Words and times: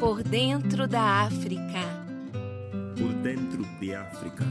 Por 0.00 0.22
dentro 0.22 0.88
da 0.88 1.24
África. 1.24 1.82
Por 2.98 3.12
dentro 3.22 3.62
de 3.78 3.94
África. 3.94 4.44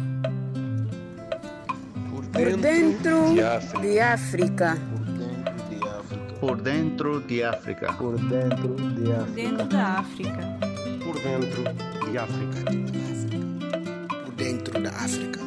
Por 2.11 2.25
Por 2.27 2.57
dentro 2.61 3.33
de 3.33 3.41
África. 3.99 4.77
Por 6.39 6.61
dentro 6.61 7.19
de 7.21 7.43
África. 7.43 7.93
Por 7.97 8.19
dentro 8.19 8.75
de 8.75 9.11
África. 9.11 9.33
Dentro 9.33 9.67
da 9.67 9.97
África. 9.97 10.59
Por 11.03 11.19
dentro 11.19 11.63
de 12.11 12.19
África. 12.19 12.65
Por 14.23 14.35
dentro 14.35 14.81
da 14.81 14.89
África. 14.91 15.39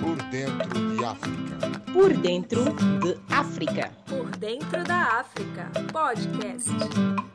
Por 0.00 0.16
dentro 0.30 0.96
de 0.96 1.04
África. 1.04 1.82
Por 1.92 2.16
dentro 2.16 2.64
de 2.64 3.18
África. 3.30 3.90
Por 4.06 4.36
dentro 4.38 4.84
da 4.84 5.20
África. 5.20 5.70
Podcast. 5.92 7.31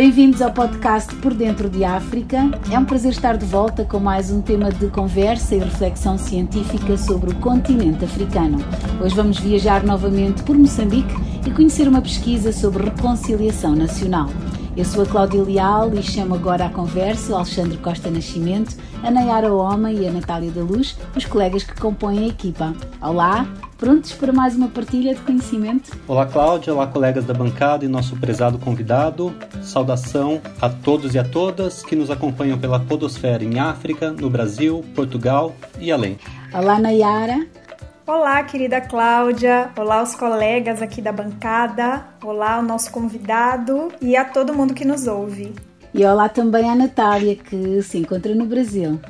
Bem-vindos 0.00 0.40
ao 0.40 0.50
podcast 0.50 1.14
Por 1.16 1.34
Dentro 1.34 1.68
de 1.68 1.84
África. 1.84 2.38
É 2.72 2.78
um 2.78 2.86
prazer 2.86 3.12
estar 3.12 3.36
de 3.36 3.44
volta 3.44 3.84
com 3.84 4.00
mais 4.00 4.30
um 4.30 4.40
tema 4.40 4.72
de 4.72 4.86
conversa 4.86 5.54
e 5.54 5.58
reflexão 5.58 6.16
científica 6.16 6.96
sobre 6.96 7.32
o 7.32 7.34
continente 7.34 8.06
africano. 8.06 8.56
Hoje 8.98 9.14
vamos 9.14 9.38
viajar 9.38 9.84
novamente 9.84 10.42
por 10.42 10.56
Moçambique 10.56 11.14
e 11.46 11.50
conhecer 11.50 11.86
uma 11.86 12.00
pesquisa 12.00 12.50
sobre 12.50 12.84
reconciliação 12.84 13.76
nacional. 13.76 14.30
Eu 14.74 14.86
sou 14.86 15.02
a 15.02 15.06
Cláudia 15.06 15.42
Leal 15.42 15.92
e 15.92 16.02
chamo 16.02 16.34
agora 16.34 16.64
à 16.64 16.70
conversa 16.70 17.34
o 17.34 17.36
Alexandre 17.36 17.76
Costa 17.76 18.10
Nascimento, 18.10 18.78
a 19.02 19.10
Nayara 19.10 19.52
Homem 19.52 19.98
e 19.98 20.08
a 20.08 20.10
Natália 20.10 20.50
da 20.50 20.62
Luz, 20.62 20.96
os 21.14 21.26
colegas 21.26 21.62
que 21.62 21.78
compõem 21.78 22.20
a 22.20 22.28
equipa. 22.28 22.72
Olá, 23.02 23.46
prontos 23.80 24.12
para 24.12 24.30
mais 24.30 24.54
uma 24.54 24.68
partilha 24.68 25.14
de 25.14 25.22
conhecimento? 25.22 25.98
Olá 26.06 26.26
Cláudia, 26.26 26.74
olá 26.74 26.86
colegas 26.86 27.24
da 27.24 27.32
bancada 27.32 27.82
e 27.82 27.88
nosso 27.88 28.14
prezado 28.14 28.58
convidado. 28.58 29.34
Saudação 29.62 30.42
a 30.60 30.68
todos 30.68 31.14
e 31.14 31.18
a 31.18 31.24
todas 31.24 31.82
que 31.82 31.96
nos 31.96 32.10
acompanham 32.10 32.58
pela 32.58 32.78
podosfera 32.78 33.42
em 33.42 33.58
África, 33.58 34.12
no 34.12 34.28
Brasil, 34.28 34.84
Portugal 34.94 35.56
e 35.78 35.90
além. 35.90 36.18
Olá 36.52 36.78
Nayara. 36.78 37.46
Olá, 38.06 38.42
querida 38.42 38.82
Cláudia. 38.82 39.70
Olá, 39.74 40.02
os 40.02 40.14
colegas 40.14 40.82
aqui 40.82 41.00
da 41.00 41.10
bancada. 41.10 42.04
Olá, 42.22 42.58
o 42.58 42.62
nosso 42.62 42.90
convidado 42.90 43.88
e 44.02 44.14
a 44.14 44.26
todo 44.26 44.52
mundo 44.52 44.74
que 44.74 44.84
nos 44.84 45.06
ouve. 45.06 45.54
E 45.94 46.04
olá 46.04 46.28
também 46.28 46.68
à 46.68 46.74
Natália, 46.74 47.34
que 47.34 47.82
se 47.82 47.96
encontra 47.96 48.34
no 48.34 48.44
Brasil. 48.44 49.00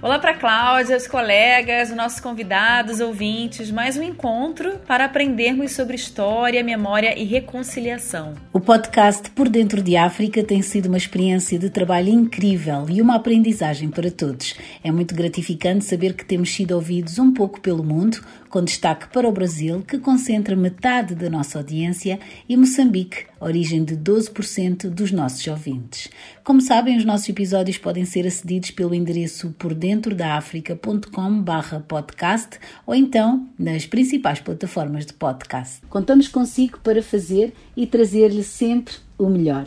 Olá 0.00 0.16
para 0.16 0.32
Cláudia, 0.32 0.96
os 0.96 1.08
colegas, 1.08 1.90
os 1.90 1.96
nossos 1.96 2.20
convidados, 2.20 3.00
ouvintes, 3.00 3.68
mais 3.68 3.96
um 3.96 4.02
encontro 4.04 4.78
para 4.86 5.04
aprendermos 5.04 5.72
sobre 5.72 5.96
história, 5.96 6.62
memória 6.62 7.18
e 7.18 7.24
reconciliação. 7.24 8.34
O 8.52 8.60
podcast 8.60 9.28
Por 9.32 9.48
Dentro 9.48 9.82
de 9.82 9.96
África 9.96 10.44
tem 10.44 10.62
sido 10.62 10.86
uma 10.86 10.96
experiência 10.96 11.58
de 11.58 11.68
trabalho 11.68 12.10
incrível 12.10 12.86
e 12.88 13.02
uma 13.02 13.16
aprendizagem 13.16 13.90
para 13.90 14.08
todos. 14.08 14.54
É 14.84 14.92
muito 14.92 15.16
gratificante 15.16 15.84
saber 15.84 16.14
que 16.14 16.24
temos 16.24 16.54
sido 16.54 16.76
ouvidos 16.76 17.18
um 17.18 17.34
pouco 17.34 17.60
pelo 17.60 17.82
mundo, 17.82 18.24
com 18.48 18.62
destaque 18.62 19.08
para 19.08 19.28
o 19.28 19.32
Brasil, 19.32 19.82
que 19.86 19.98
concentra 19.98 20.54
metade 20.54 21.16
da 21.16 21.28
nossa 21.28 21.58
audiência, 21.58 22.20
e 22.48 22.56
Moçambique, 22.56 23.26
origem 23.40 23.84
de 23.84 23.96
12% 23.96 24.88
dos 24.90 25.10
nossos 25.10 25.44
ouvintes. 25.48 26.08
Como 26.48 26.60
sabem, 26.62 26.96
os 26.96 27.04
nossos 27.04 27.28
episódios 27.28 27.76
podem 27.76 28.06
ser 28.06 28.26
acedidos 28.26 28.70
pelo 28.70 28.94
endereço 28.94 29.54
pordentrodaafrica.com/podcast 29.58 32.58
ou 32.86 32.94
então 32.94 33.46
nas 33.58 33.84
principais 33.84 34.40
plataformas 34.40 35.04
de 35.04 35.12
podcast. 35.12 35.82
Contamos 35.90 36.26
consigo 36.26 36.78
para 36.78 37.02
fazer 37.02 37.52
e 37.76 37.86
trazer-lhe 37.86 38.42
sempre 38.42 38.94
o 39.18 39.28
melhor. 39.28 39.66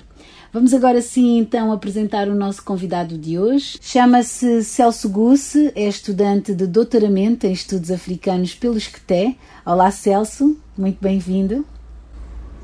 Vamos 0.51 0.73
agora 0.73 1.03
sim 1.03 1.37
então 1.37 1.71
apresentar 1.71 2.27
o 2.27 2.33
nosso 2.33 2.63
convidado 2.63 3.15
de 3.15 3.37
hoje. 3.37 3.77
Chama-se 3.79 4.63
Celso 4.63 5.07
Gusse, 5.07 5.71
é 5.75 5.87
estudante 5.87 6.55
de 6.55 6.65
doutoramento 6.65 7.45
em 7.45 7.51
estudos 7.51 7.91
africanos 7.91 8.55
pelo 8.55 8.79
Esqueté. 8.79 9.35
Olá 9.63 9.91
Celso, 9.91 10.57
muito 10.75 10.97
bem-vindo. 10.99 11.63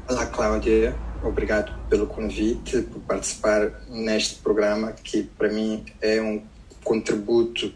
Olá 0.09 0.25
Cláudia, 0.25 0.95
obrigado 1.27 1.73
pelo 1.89 2.07
convite, 2.07 2.81
por 2.81 3.01
participar 3.01 3.71
neste 3.89 4.35
programa 4.35 4.91
que 4.91 5.23
para 5.23 5.49
mim 5.49 5.85
é 6.01 6.21
um 6.21 6.41
contributo 6.83 7.73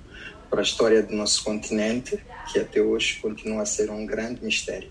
para 0.50 0.62
a 0.62 0.64
história 0.64 1.02
do 1.02 1.16
nosso 1.16 1.44
continente, 1.44 2.20
que 2.52 2.60
até 2.60 2.82
hoje 2.82 3.20
continua 3.22 3.64
a 3.64 3.66
ser 3.66 3.90
um 3.90 4.06
grande 4.06 4.44
mistério. 4.44 4.90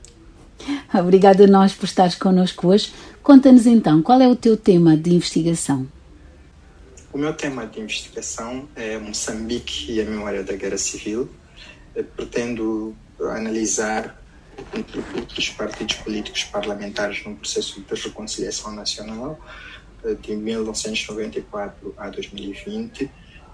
Obrigada 0.92 1.44
a 1.44 1.46
nós 1.46 1.72
por 1.72 1.86
estares 1.86 2.14
connosco 2.14 2.68
hoje. 2.68 2.92
Conta-nos 3.22 3.66
então, 3.66 4.02
qual 4.02 4.20
é 4.20 4.28
o 4.28 4.36
teu 4.36 4.56
tema 4.56 4.96
de 4.96 5.14
investigação? 5.14 5.86
O 7.12 7.18
meu 7.18 7.34
tema 7.34 7.66
de 7.66 7.80
investigação 7.80 8.68
é 8.76 8.98
Moçambique 8.98 9.92
e 9.92 10.00
a 10.00 10.04
memória 10.04 10.44
da 10.44 10.54
Guerra 10.54 10.78
Civil. 10.78 11.28
Eu 11.94 12.04
pretendo 12.04 12.94
analisar 13.20 14.19
o 14.60 14.64
contributo 14.64 15.34
dos 15.34 15.48
partidos 15.50 15.96
políticos 15.96 16.44
parlamentares 16.44 17.24
no 17.24 17.34
processo 17.36 17.80
de 17.80 17.94
reconciliação 17.94 18.72
nacional 18.72 19.40
de 20.20 20.34
1994 20.36 21.94
a 21.96 22.08
2020 22.08 23.10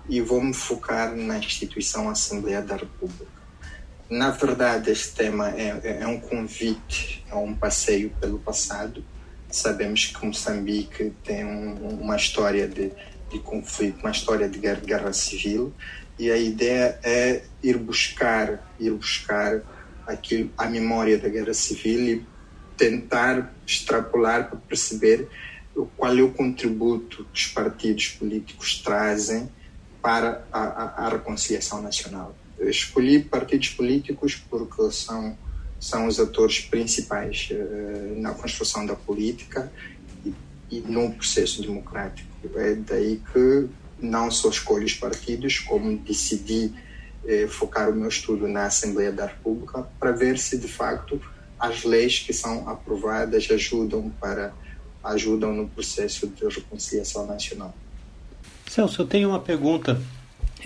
e 0.08 0.20
vou 0.20 0.40
me 0.40 0.54
focar 0.54 1.14
na 1.14 1.38
instituição 1.38 2.08
Assembleia 2.08 2.62
da 2.62 2.76
República. 2.76 3.36
Na 4.08 4.30
verdade, 4.30 4.90
este 4.90 5.14
tema 5.14 5.50
é, 5.50 6.00
é 6.00 6.06
um 6.06 6.20
convite 6.20 7.24
a 7.28 7.38
um 7.38 7.54
passeio 7.54 8.10
pelo 8.20 8.38
passado. 8.38 9.04
Sabemos 9.50 10.06
que 10.06 10.24
Moçambique 10.24 11.12
tem 11.24 11.44
um, 11.44 12.00
uma 12.00 12.14
história 12.14 12.68
de, 12.68 12.92
de, 13.30 13.40
conflito, 13.40 13.98
uma 14.00 14.12
história 14.12 14.48
de 14.48 14.60
guerra, 14.60 14.80
guerra, 14.80 15.12
civil, 15.12 15.74
e 16.16 16.30
a 16.30 16.36
ideia 16.36 16.98
é 17.02 17.42
ir 17.62 17.76
buscar, 17.78 18.72
ir 18.78 18.92
buscar 18.92 19.60
aquilo, 20.06 20.50
a 20.56 20.66
memória 20.66 21.18
da 21.18 21.28
guerra 21.28 21.54
civil 21.54 22.00
e 22.00 22.26
tentar 22.76 23.54
extrapolar 23.66 24.48
para 24.48 24.58
perceber 24.58 25.28
qual 25.96 26.16
é 26.16 26.22
o 26.22 26.32
contributo 26.32 27.26
que 27.32 27.40
os 27.40 27.46
partidos 27.48 28.08
políticos 28.08 28.80
trazem 28.82 29.48
para 30.00 30.46
a, 30.52 30.60
a, 30.60 31.06
a 31.06 31.08
reconciliação 31.08 31.82
nacional 31.82 32.34
escolhi 32.60 33.22
partidos 33.22 33.70
políticos 33.70 34.42
porque 34.48 34.90
são 34.90 35.36
são 35.78 36.06
os 36.06 36.18
atores 36.18 36.60
principais 36.60 37.50
uh, 37.50 38.18
na 38.18 38.32
construção 38.32 38.86
da 38.86 38.94
política 38.94 39.70
e, 40.24 40.32
e 40.70 40.80
no 40.80 41.12
processo 41.12 41.60
democrático. 41.60 42.30
É 42.54 42.74
daí 42.74 43.20
que 43.30 43.68
não 44.00 44.30
só 44.30 44.48
escolho 44.48 44.86
os 44.86 44.94
partidos, 44.94 45.58
como 45.58 45.98
decidi 45.98 46.72
eh, 47.26 47.47
focar 47.48 47.91
o 47.91 47.94
meu 47.94 48.09
estudo 48.09 48.47
na 48.48 48.66
Assembleia 48.66 49.12
da 49.12 49.26
República 49.26 49.87
para 49.98 50.12
ver 50.12 50.38
se 50.38 50.59
de 50.59 50.69
facto 50.69 51.20
as 51.59 51.84
leis 51.84 52.19
que 52.19 52.32
são 52.32 52.69
aprovadas 52.69 53.48
ajudam 53.50 54.10
para 54.20 54.53
ajudam 55.03 55.53
no 55.53 55.69
processo 55.69 56.26
de 56.26 56.44
reconciliação 56.48 57.26
nacional. 57.26 57.72
Celso, 58.69 59.03
eu 59.03 59.06
tenho 59.06 59.28
uma 59.28 59.38
pergunta 59.38 60.00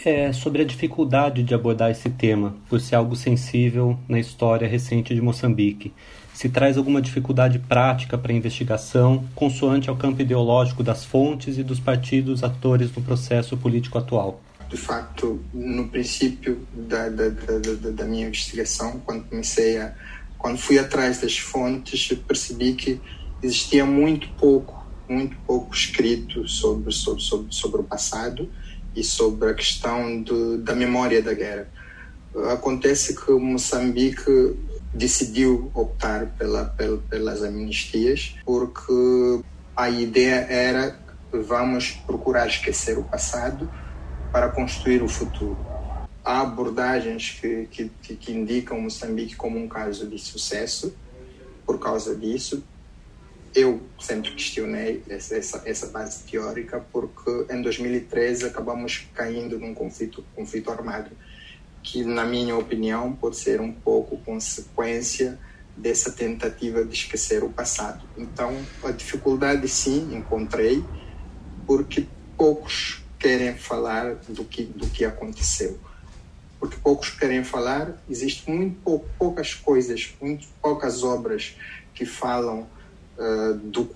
é 0.04 0.32
sobre 0.32 0.62
a 0.62 0.65
dificuldade 0.65 1.43
de 1.43 1.54
abordar 1.54 1.91
esse 1.91 2.09
tema, 2.09 2.54
por 2.69 2.81
ser 2.81 2.94
algo 2.94 3.15
sensível 3.15 3.99
na 4.09 4.19
história 4.19 4.66
recente 4.66 5.15
de 5.15 5.20
Moçambique. 5.20 5.93
Se 6.32 6.49
traz 6.49 6.78
alguma 6.78 7.03
dificuldade 7.03 7.59
prática 7.59 8.16
para 8.16 8.32
a 8.32 8.34
investigação, 8.34 9.25
consoante 9.34 9.91
ao 9.91 9.97
campo 9.97 10.22
ideológico 10.22 10.82
das 10.82 11.04
fontes 11.04 11.59
e 11.59 11.62
dos 11.62 11.78
partidos 11.81 12.43
atores 12.43 12.94
no 12.94 13.03
processo 13.03 13.56
político 13.56 13.99
atual? 13.99 14.41
De 14.70 14.76
facto, 14.76 15.44
no 15.53 15.88
princípio 15.88 16.64
da, 16.72 17.08
da, 17.08 17.28
da, 17.28 17.91
da 17.91 18.04
minha 18.04 18.28
investigação, 18.28 19.00
quando 19.00 19.25
comecei 19.28 19.78
a. 19.78 19.92
quando 20.38 20.58
fui 20.58 20.78
atrás 20.78 21.20
das 21.20 21.36
fontes, 21.38 22.06
percebi 22.26 22.75
que 22.75 23.00
existia 23.43 23.84
muito 23.84 24.28
pouco, 24.38 24.87
muito 25.08 25.37
pouco 25.44 25.75
escrito 25.75 26.46
sobre, 26.46 26.93
sobre, 26.93 27.20
sobre, 27.20 27.52
sobre 27.52 27.81
o 27.81 27.84
passado 27.84 28.49
e 28.94 29.02
sobre 29.02 29.50
a 29.50 29.55
questão 29.55 30.22
de, 30.22 30.58
da 30.58 30.75
memória 30.75 31.20
da 31.20 31.34
guerra. 31.34 31.69
Acontece 32.52 33.17
que 33.17 33.32
Moçambique 33.32 34.56
decidiu 34.94 35.70
optar 35.75 36.26
pela, 36.37 36.64
pela, 36.64 36.99
pelas 36.99 37.43
amnistias 37.43 38.37
porque 38.44 39.43
a 39.76 39.90
ideia 39.90 40.46
era 40.49 41.00
vamos 41.32 41.90
procurar 42.06 42.46
esquecer 42.49 42.99
o 42.99 43.05
passado 43.05 43.70
para 44.32 44.49
construir 44.49 45.03
o 45.03 45.09
futuro. 45.09 45.59
Há 46.25 46.43
abordagens 46.43 47.38
que, 47.41 47.67
que, 47.71 47.91
que 48.17 48.32
indicam 48.32 48.81
Moçambique 48.81 49.37
como 49.37 49.59
um 49.59 49.69
caso 49.69 50.06
de 50.06 50.19
sucesso 50.19 50.94
por 51.65 51.79
causa 51.79 52.15
disso, 52.15 52.65
eu 53.55 53.81
sempre 53.99 54.31
questionei 54.32 55.03
essa, 55.09 55.62
essa 55.65 55.87
base 55.88 56.23
teórica 56.25 56.85
porque 56.93 57.47
em 57.50 57.61
2013 57.62 58.47
acabamos 58.47 59.09
caindo 59.15 59.59
num 59.59 59.75
conflito, 59.75 60.25
conflito 60.35 60.71
armado 60.71 61.11
que, 61.82 62.05
na 62.05 62.25
minha 62.25 62.56
opinião, 62.56 63.12
pode 63.12 63.37
ser 63.37 63.61
um 63.61 63.73
pouco 63.73 64.17
consequência 64.19 65.38
dessa 65.77 66.12
tentativa 66.12 66.85
de 66.85 66.94
esquecer 66.94 67.43
o 67.43 67.49
passado. 67.49 68.05
Então, 68.17 68.55
a 68.85 68.91
dificuldade 68.91 69.67
sim 69.67 70.15
encontrei, 70.15 70.85
porque 71.67 72.06
poucos 72.37 73.03
querem 73.20 73.55
falar 73.55 74.17
do 74.28 74.44
que, 74.44 74.64
do 74.64 74.87
que 74.88 75.05
aconteceu. 75.05 75.78
Porque 76.58 76.76
poucos 76.82 77.11
querem 77.11 77.44
falar, 77.44 78.02
existem 78.08 78.55
muito 78.55 78.81
pou, 78.81 79.06
poucas 79.19 79.55
coisas, 79.55 80.12
muito 80.20 80.49
poucas 80.61 81.05
obras 81.05 81.55
que 81.94 82.05
falam 82.05 82.67
uh, 83.17 83.55
do 83.55 83.88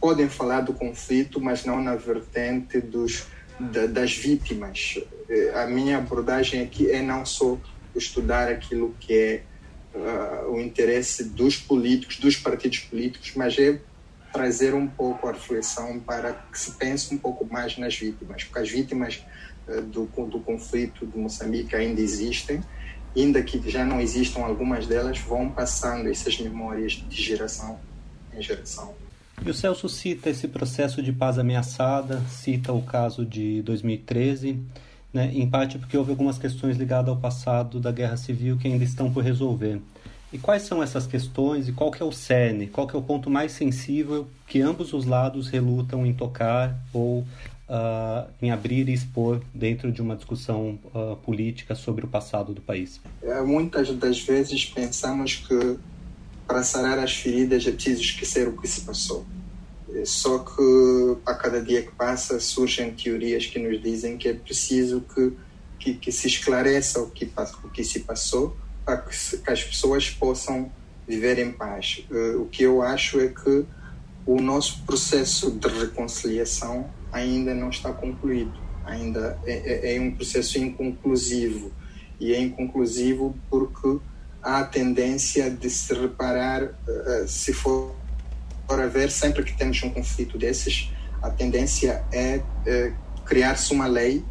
podem 0.00 0.28
falar 0.28 0.60
do 0.62 0.72
conflito, 0.72 1.40
mas 1.40 1.64
não 1.64 1.82
na 1.82 1.96
vertente 1.96 2.80
dos 2.80 3.26
da, 3.60 3.86
das 3.86 4.16
vítimas. 4.16 4.98
Eh, 5.28 5.52
a 5.54 5.66
minha 5.66 5.98
abordagem 5.98 6.62
aqui 6.62 6.90
é 6.90 7.02
não 7.02 7.26
só 7.26 7.58
estudar 7.94 8.48
aquilo 8.48 8.94
que 8.98 9.12
é 9.12 9.42
uh, 9.94 10.52
o 10.52 10.60
interesse 10.60 11.24
dos 11.24 11.56
políticos, 11.56 12.18
dos 12.18 12.36
partidos 12.36 12.78
políticos, 12.78 13.32
mas 13.36 13.58
é 13.58 13.78
trazer 14.32 14.74
um 14.74 14.86
pouco 14.86 15.28
a 15.28 15.32
reflexão 15.32 15.98
para 16.00 16.32
que 16.32 16.58
se 16.58 16.72
pense 16.72 17.14
um 17.14 17.18
pouco 17.18 17.44
mais 17.44 17.76
nas 17.76 17.96
vítimas, 17.96 18.44
porque 18.44 18.58
as 18.58 18.70
vítimas 18.70 19.24
uh, 19.68 19.82
do, 19.82 20.06
do 20.26 20.40
conflito 20.40 21.06
de 21.06 21.18
Moçambique 21.18 21.74
ainda 21.74 22.00
existem, 22.00 22.60
ainda 23.16 23.42
que 23.42 23.70
já 23.70 23.84
não 23.84 24.00
existam 24.00 24.40
algumas 24.40 24.86
delas, 24.86 25.18
vão 25.18 25.50
passando 25.50 26.08
essas 26.08 26.38
memórias 26.38 26.92
de 26.92 27.22
geração 27.22 27.78
em 28.32 28.42
geração. 28.42 28.94
E 29.44 29.48
o 29.48 29.54
Celso 29.54 29.88
cita 29.88 30.28
esse 30.28 30.46
processo 30.46 31.02
de 31.02 31.12
paz 31.12 31.38
ameaçada, 31.38 32.20
cita 32.28 32.72
o 32.72 32.82
caso 32.82 33.24
de 33.24 33.62
2013, 33.62 34.60
né, 35.12 35.30
em 35.32 35.48
parte 35.48 35.78
porque 35.78 35.96
houve 35.96 36.10
algumas 36.10 36.38
questões 36.38 36.76
ligadas 36.76 37.08
ao 37.08 37.16
passado 37.16 37.80
da 37.80 37.90
guerra 37.90 38.16
civil 38.16 38.58
que 38.58 38.68
ainda 38.68 38.84
estão 38.84 39.10
por 39.10 39.24
resolver. 39.24 39.80
E 40.32 40.38
quais 40.38 40.62
são 40.62 40.80
essas 40.82 41.06
questões 41.06 41.68
e 41.68 41.72
qual 41.72 41.90
que 41.90 42.00
é 42.02 42.06
o 42.06 42.12
cerne, 42.12 42.68
qual 42.68 42.86
que 42.86 42.94
é 42.94 42.98
o 42.98 43.02
ponto 43.02 43.28
mais 43.28 43.50
sensível 43.50 44.28
que 44.46 44.60
ambos 44.60 44.92
os 44.92 45.04
lados 45.04 45.48
relutam 45.48 46.06
em 46.06 46.14
tocar 46.14 46.78
ou 46.92 47.20
uh, 47.70 48.30
em 48.40 48.52
abrir 48.52 48.88
e 48.88 48.92
expor 48.92 49.40
dentro 49.52 49.90
de 49.90 50.00
uma 50.00 50.14
discussão 50.14 50.78
uh, 50.94 51.16
política 51.16 51.74
sobre 51.74 52.04
o 52.04 52.08
passado 52.08 52.54
do 52.54 52.60
país? 52.60 53.00
É, 53.22 53.42
muitas 53.42 53.92
das 53.94 54.20
vezes 54.20 54.64
pensamos 54.64 55.34
que 55.34 55.78
para 56.46 56.62
sarar 56.62 56.98
as 57.00 57.12
feridas 57.12 57.66
é 57.66 57.72
preciso 57.72 58.02
esquecer 58.02 58.46
o 58.46 58.56
que 58.56 58.68
se 58.68 58.82
passou. 58.82 59.24
É 59.92 60.04
só 60.04 60.38
que 60.38 61.16
a 61.26 61.34
cada 61.34 61.60
dia 61.60 61.82
que 61.82 61.90
passa 61.92 62.38
surgem 62.38 62.92
teorias 62.92 63.46
que 63.46 63.58
nos 63.58 63.82
dizem 63.82 64.16
que 64.16 64.28
é 64.28 64.34
preciso 64.34 65.00
que, 65.00 65.32
que, 65.78 65.94
que 65.94 66.12
se 66.12 66.28
esclareça 66.28 67.00
o 67.00 67.10
que, 67.10 67.28
o 67.64 67.68
que 67.68 67.82
se 67.82 68.00
passou 68.00 68.56
para 68.84 68.98
que, 68.98 69.14
as 69.50 69.64
pessoas 69.64 70.10
possam 70.10 70.70
viver 71.06 71.38
em 71.38 71.52
paz. 71.52 72.04
Uh, 72.10 72.42
o 72.42 72.46
que 72.46 72.62
eu 72.62 72.82
acho 72.82 73.20
é 73.20 73.28
que 73.28 73.64
o 74.26 74.40
nosso 74.40 74.82
processo 74.84 75.50
de 75.50 75.68
reconciliação 75.68 76.88
ainda 77.12 77.54
não 77.54 77.70
está 77.70 77.92
concluído, 77.92 78.52
ainda 78.84 79.38
é, 79.44 79.92
é, 79.92 79.96
é 79.96 80.00
um 80.00 80.12
processo 80.12 80.58
inconclusivo. 80.58 81.72
E 82.20 82.32
é 82.32 82.40
inconclusivo 82.40 83.36
porque 83.48 83.98
há 84.42 84.60
a 84.60 84.64
tendência 84.64 85.50
de 85.50 85.70
se 85.70 85.94
reparar, 85.94 86.64
uh, 86.64 87.26
se 87.26 87.52
for, 87.52 87.94
for 88.68 88.80
a 88.80 88.86
ver, 88.86 89.10
sempre 89.10 89.42
que 89.42 89.56
temos 89.56 89.82
um 89.82 89.90
conflito 89.90 90.38
desses, 90.38 90.90
a 91.22 91.30
tendência 91.30 92.02
é 92.12 92.40
criar-se 93.26 93.74
uma 93.74 93.86
lei 93.86 94.24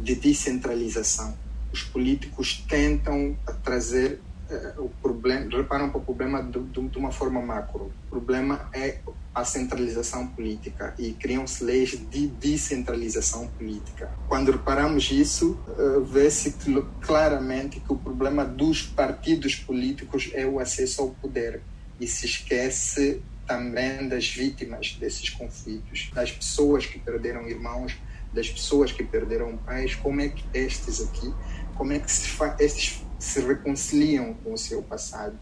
de 0.00 0.14
descentralização. 0.14 1.36
Os 1.76 1.82
políticos 1.82 2.64
tentam 2.66 3.36
trazer 3.62 4.18
uh, 4.48 4.84
o 4.84 4.88
problema, 4.88 5.54
reparam 5.54 5.90
para 5.90 5.98
o 5.98 6.04
problema 6.04 6.42
de, 6.42 6.58
de, 6.58 6.96
uma 6.96 7.12
forma 7.12 7.42
macro. 7.42 7.92
O 8.06 8.08
problema 8.08 8.70
é 8.72 9.00
a 9.34 9.44
centralização 9.44 10.26
política 10.28 10.94
e 10.98 11.12
criam-se 11.12 11.62
leis 11.62 11.90
de 11.90 12.28
descentralização 12.28 13.46
política. 13.48 14.10
Quando 14.26 14.52
reparamos 14.52 15.10
isso, 15.10 15.58
uh, 15.68 16.02
vê-se 16.02 16.56
claramente 17.02 17.78
que 17.78 17.92
o 17.92 17.96
problema 17.98 18.42
dos 18.42 18.80
partidos 18.80 19.54
políticos 19.54 20.30
é 20.32 20.46
o 20.46 20.58
acesso 20.58 21.02
ao 21.02 21.10
poder 21.10 21.60
e 22.00 22.06
se 22.06 22.24
esquece 22.24 23.20
também 23.46 24.08
das 24.08 24.26
vítimas 24.28 24.96
desses 24.98 25.28
conflitos, 25.28 26.10
das 26.14 26.32
pessoas 26.32 26.86
que 26.86 26.98
perderam 26.98 27.46
irmãos, 27.46 27.98
das 28.32 28.50
pessoas 28.50 28.92
que 28.92 29.02
perderam 29.02 29.56
pais, 29.56 29.94
como 29.94 30.20
é 30.20 30.28
que 30.28 30.44
estes 30.52 31.00
aqui, 31.00 31.34
como 31.76 31.92
é 31.92 31.98
que 31.98 32.10
se 32.10 32.28
estes 32.60 33.04
se 33.18 33.40
reconciliam 33.40 34.34
com 34.34 34.52
o 34.52 34.58
seu 34.58 34.82
passado? 34.82 35.38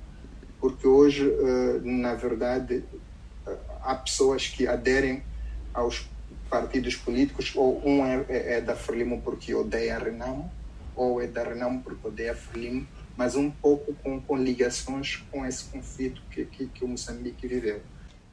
Porque 0.61 0.87
hoje, 0.87 1.27
uh, 1.27 1.81
na 1.85 2.15
verdade, 2.15 2.85
há 3.83 3.95
pessoas 3.95 4.49
que 4.49 4.67
aderem 4.67 5.23
aos 5.73 6.09
partidos 6.49 6.97
políticos, 6.97 7.53
ou 7.55 7.83
um 7.87 8.05
é, 8.05 8.25
é, 8.29 8.55
é 8.55 8.61
da 8.61 8.75
Frelimo 8.75 9.21
porque 9.23 9.55
odeia 9.55 9.97
a 9.97 9.99
Renamo, 9.99 10.51
ou 10.95 11.21
é 11.21 11.27
da 11.27 11.43
Renamo 11.43 11.83
porque 11.83 12.07
odeia 12.07 12.33
a 12.33 12.35
Frelimo, 12.35 12.87
mas 13.17 13.37
um 13.37 13.51
pouco 13.51 13.95
com, 14.03 14.21
com 14.21 14.37
ligações 14.37 15.23
com 15.31 15.45
esse 15.45 15.65
conflito 15.65 16.23
que, 16.31 16.45
que, 16.45 16.67
que 16.67 16.85
o 16.85 16.89
Moçambique 16.89 17.47
viveu. 17.47 17.81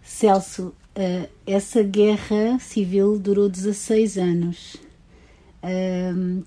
Celso, 0.01 0.73
uh, 0.95 1.29
essa 1.45 1.83
guerra 1.83 2.59
civil 2.59 3.19
durou 3.19 3.49
16 3.49 4.17
anos. 4.17 4.77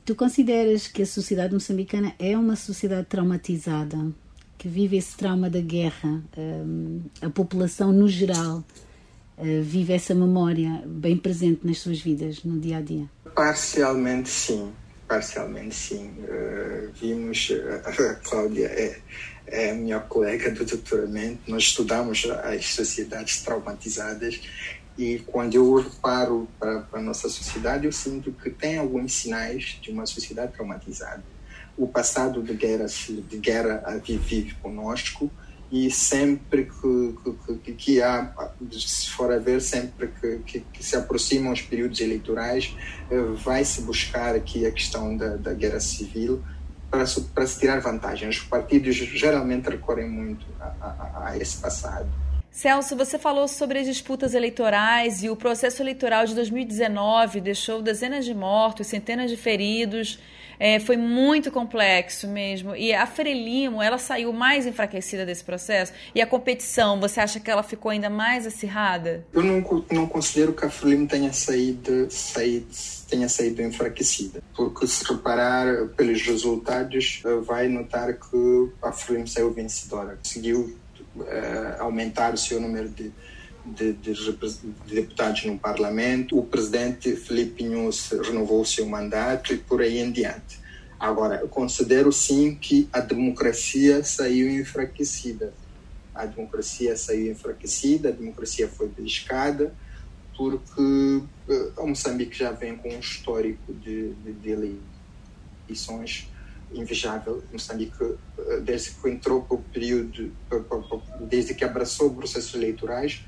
Tu 0.05 0.15
consideras 0.15 0.89
que 0.89 1.03
a 1.03 1.07
sociedade 1.07 1.55
moçambicana 1.55 2.15
é 2.19 2.37
uma 2.37 2.57
sociedade 2.57 3.07
traumatizada, 3.07 3.97
que 4.59 4.69
vive 4.69 4.97
esse 4.97 5.17
trauma 5.17 5.49
da 5.49 5.61
guerra, 5.61 6.23
a 7.23 7.31
população 7.31 7.93
no 7.93 8.09
geral 8.09 8.65
uh, 9.39 9.63
vive 9.63 9.93
essa 9.93 10.15
memória 10.15 10.83
bem 10.87 11.17
presente 11.17 11.67
nas 11.67 11.79
suas 11.79 12.01
vidas, 12.01 12.43
no 12.45 12.59
dia 12.59 12.79
a 12.79 12.81
dia? 12.81 13.09
Parcialmente 13.35 14.29
sim, 14.29 14.73
parcialmente 15.09 15.75
sim. 15.75 16.13
Uh, 16.21 16.93
vimos, 17.01 17.53
a 17.85 18.15
Cláudia 18.17 18.67
é, 18.67 18.99
é 19.47 19.75
minha 19.75 20.01
colega 20.01 20.51
do 20.51 20.65
doutoramento, 20.65 21.41
nós 21.49 21.65
estudamos 21.65 22.27
as 22.45 22.67
sociedades 22.75 23.43
traumatizadas 23.43 24.41
e 24.97 25.19
quando 25.27 25.55
eu 25.55 25.75
reparo 25.77 26.49
para 26.59 26.87
a 26.93 27.01
nossa 27.01 27.29
sociedade, 27.29 27.87
eu 27.87 27.93
sinto 27.93 28.33
que 28.33 28.51
tem 28.51 28.79
alguns 28.79 29.13
sinais 29.13 29.79
de 29.83 29.91
uma 29.91 30.07
sociedade 30.07 30.53
traumatizada. 30.53 31.23
O 31.77 31.89
passado 31.89 32.43
de 32.43 32.55
guerra, 32.55 32.87
de 32.87 33.39
guerra 33.39 33.83
vive 34.05 34.55
conosco, 34.63 35.31
e 35.73 35.91
sempre 35.91 36.67
que, 36.67 37.59
que, 37.65 37.73
que, 37.73 38.03
há, 38.03 38.33
se 38.71 39.11
for 39.11 39.33
a 39.33 39.39
ver, 39.39 39.61
sempre 39.61 40.07
que, 40.21 40.39
que, 40.47 40.61
que 40.61 40.85
se 40.85 40.95
aproximam 40.95 41.53
os 41.53 41.63
períodos 41.63 42.01
eleitorais, 42.01 42.77
eh, 43.11 43.21
vai-se 43.43 43.83
buscar 43.83 44.37
aqui 44.37 44.65
a 44.67 44.71
questão 44.71 45.17
da, 45.17 45.37
da 45.37 45.53
guerra 45.53 45.81
civil 45.81 46.41
para, 46.89 47.05
para 47.35 47.47
se 47.47 47.59
tirar 47.59 47.81
vantagem. 47.81 48.29
Os 48.29 48.39
partidos 48.39 48.95
geralmente 48.95 49.69
recorrem 49.69 50.09
muito 50.09 50.47
a, 50.61 50.65
a, 50.81 51.29
a 51.31 51.39
esse 51.39 51.57
passado. 51.57 52.09
Celso, 52.55 52.95
você 52.95 53.19
falou 53.19 53.49
sobre 53.49 53.81
as 53.81 53.87
disputas 53.87 54.33
eleitorais 54.33 55.25
e 55.25 55.29
o 55.29 55.35
processo 55.35 55.83
eleitoral 55.83 56.25
de 56.25 56.37
2019 56.37 57.41
deixou 57.41 57.83
dezenas 57.83 58.25
de 58.25 58.33
mortos, 58.33 58.87
centenas 58.87 59.29
de 59.29 59.37
feridos. 59.37 60.21
É, 60.57 60.79
foi 60.79 60.97
muito 60.97 61.51
complexo 61.51 62.29
mesmo. 62.29 62.77
E 62.77 62.95
a 62.95 63.09
Frelimo, 63.09 63.83
ela 63.83 63.99
saiu 63.99 64.33
mais 64.33 64.67
enfraquecida 64.67 65.27
desse 65.27 65.43
processo? 65.43 65.93
E 66.15 66.23
a 66.23 66.27
competição, 66.29 67.01
você 67.01 67.19
acha 67.19 67.41
que 67.41 67.51
ela 67.51 67.65
ficou 67.65 67.91
ainda 67.91 68.09
mais 68.09 68.47
acirrada? 68.47 69.27
Eu 69.33 69.43
não, 69.43 69.85
não 69.91 70.07
considero 70.07 70.53
que 70.53 70.65
a 70.65 70.71
Frelimo 70.71 71.09
tenha 71.09 71.33
saído, 71.33 72.07
saído, 72.09 72.69
tenha 73.09 73.29
saído 73.29 73.63
enfraquecida. 73.63 74.41
Porque 74.55 74.87
se 74.87 75.05
reparar 75.13 75.89
pelos 75.97 76.23
resultados, 76.23 77.21
vai 77.43 77.67
notar 77.67 78.13
que 78.13 78.69
a 78.81 78.93
Frelimo 78.93 79.27
saiu 79.27 79.53
vencedora. 79.53 80.17
Conseguiu 80.23 80.84
uh, 81.17 81.81
aumentar 81.81 82.35
o 82.35 82.39
seu 82.39 82.61
número 82.61 82.89
de 82.89 83.13
de, 83.65 83.95
de, 83.95 84.13
de, 84.13 84.95
deputados 84.95 85.45
no 85.45 85.59
Parlamento, 85.59 86.39
o 86.39 86.45
presidente 86.45 87.17
Felipe 87.17 87.65
Nunes 87.65 88.11
renovou 88.11 88.61
o 88.61 88.67
seu 88.67 88.87
mandato 88.87 89.55
e 89.55 89.59
por 89.59 89.81
aí 89.81 89.99
em 89.99 90.13
diante. 90.13 90.61
Agora, 91.01 91.37
eu 91.37 91.49
considero 91.49 92.13
sim 92.13 92.55
que 92.55 92.89
a 92.93 93.01
democracia 93.01 94.05
saiu 94.05 94.49
enfraquecida. 94.51 95.53
A 96.15 96.27
democracia 96.27 96.97
saiu 96.97 97.33
enfraquecida, 97.33 98.11
a 98.11 98.13
democracia 98.13 98.69
foi 98.69 98.89
beliscada, 98.89 99.75
porque 100.37 100.81
uh, 100.81 101.87
Moçambique 101.87 102.37
já 102.37 102.53
vem 102.53 102.77
com 102.77 102.89
um 102.89 103.01
histórico 103.01 103.73
de, 103.73 104.13
de, 104.15 104.33
de 104.33 104.79
eleições 105.69 106.29
invejável. 106.75 107.43
Moçambique, 107.53 107.97
eh, 108.03 108.61
desde 108.61 108.91
que 108.91 109.09
entrou 109.09 109.43
para 109.43 109.57
o 109.57 109.63
período, 109.63 110.33
desde 111.21 111.55
que 111.55 111.65
abraçou 111.65 112.15
processos 112.15 112.55
eleitorais, 112.55 113.25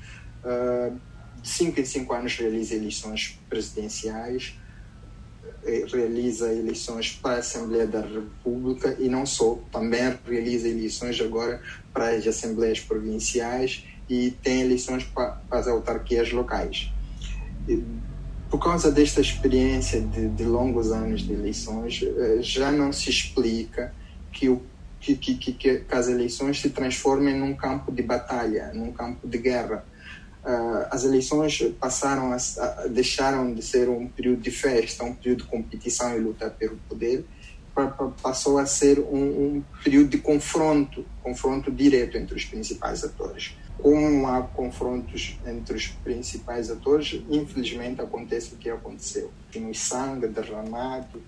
de 1.41 1.49
5 1.49 1.79
em 1.79 1.85
5 1.85 2.13
anos 2.13 2.35
realiza 2.37 2.75
eleições 2.75 3.39
presidenciais. 3.49 4.55
realiza 5.91 6.53
eleições 6.53 7.11
para 7.11 7.35
a 7.35 7.39
Assembleia 7.39 7.85
da 7.85 7.99
República 7.99 8.95
e 8.99 9.09
não 9.09 9.25
só, 9.25 9.59
também 9.69 10.17
realiza 10.25 10.69
eleições 10.69 11.19
agora 11.19 11.61
para 11.93 12.11
as 12.11 12.25
Assembleias 12.25 12.79
Provinciais 12.79 13.83
e 14.09 14.31
tem 14.31 14.61
eleições 14.61 15.03
para 15.03 15.41
as 15.51 15.67
autarquias 15.67 16.31
locais. 16.31 16.91
Por 18.49 18.59
causa 18.59 18.91
desta 18.91 19.19
experiência 19.19 19.99
de, 19.99 20.29
de, 20.29 20.43
longos 20.45 20.91
anos 20.91 21.21
de 21.21 21.33
eleições, 21.33 22.01
eh, 22.01 22.37
já 22.41 22.71
não 22.71 22.93
se 22.93 23.09
explica 23.09 23.93
que, 24.31 24.47
o, 24.47 24.61
que, 25.01 25.15
que, 25.15 25.51
que, 25.51 25.83
as 25.91 26.07
eleições 26.07 26.61
se 26.61 26.69
transformem 26.69 27.37
num 27.37 27.53
campo 27.55 27.91
de 27.91 28.01
batalha, 28.01 28.71
num 28.73 28.93
campo 28.93 29.27
de 29.27 29.37
guerra. 29.37 29.85
Uh, 30.45 30.87
as 30.89 31.03
eleições 31.03 31.61
passaram 31.77 32.31
a, 32.31 32.37
a, 32.37 32.87
deixaram 32.87 33.53
de 33.53 33.61
ser 33.61 33.89
um 33.89 34.07
período 34.07 34.41
de 34.41 34.51
festa, 34.51 35.03
um 35.03 35.13
período 35.13 35.43
de 35.43 35.49
competição 35.49 36.15
e 36.15 36.19
luta 36.19 36.49
pelo 36.49 36.77
poder, 36.87 37.25
pra, 37.75 37.87
pra, 37.87 38.07
passou 38.07 38.57
a 38.57 38.65
ser 38.65 38.97
um, 38.99 39.17
um, 39.17 39.63
período 39.83 40.09
de 40.09 40.19
confronto, 40.19 41.05
confronto 41.21 41.69
direto 41.69 42.17
entre 42.17 42.35
os 42.35 42.45
principais 42.45 43.03
atores. 43.03 43.57
Como 43.81 44.27
há 44.27 44.41
confrontos 44.41 45.37
entre 45.45 45.75
os 45.75 45.87
principais 45.87 46.69
atores, 46.69 47.21
infelizmente 47.29 48.01
acontece 48.01 48.55
o 48.55 48.57
que 48.57 48.69
aconteceu. 48.69 49.31
Vimos 49.51 49.79
sangue 49.79 50.27
derramado, 50.27 51.21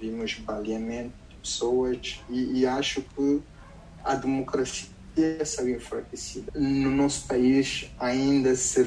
vimos 0.00 0.34
baleamento 0.34 1.12
de 1.28 1.36
pessoas 1.36 2.20
e, 2.28 2.60
e 2.60 2.66
acho 2.66 3.02
que 3.02 3.42
a 4.02 4.14
democracia 4.14 4.88
saiu 5.44 5.76
enfraquecida. 5.76 6.52
No 6.54 6.90
nosso 6.90 7.26
país 7.26 7.90
ainda 7.98 8.54
se 8.54 8.82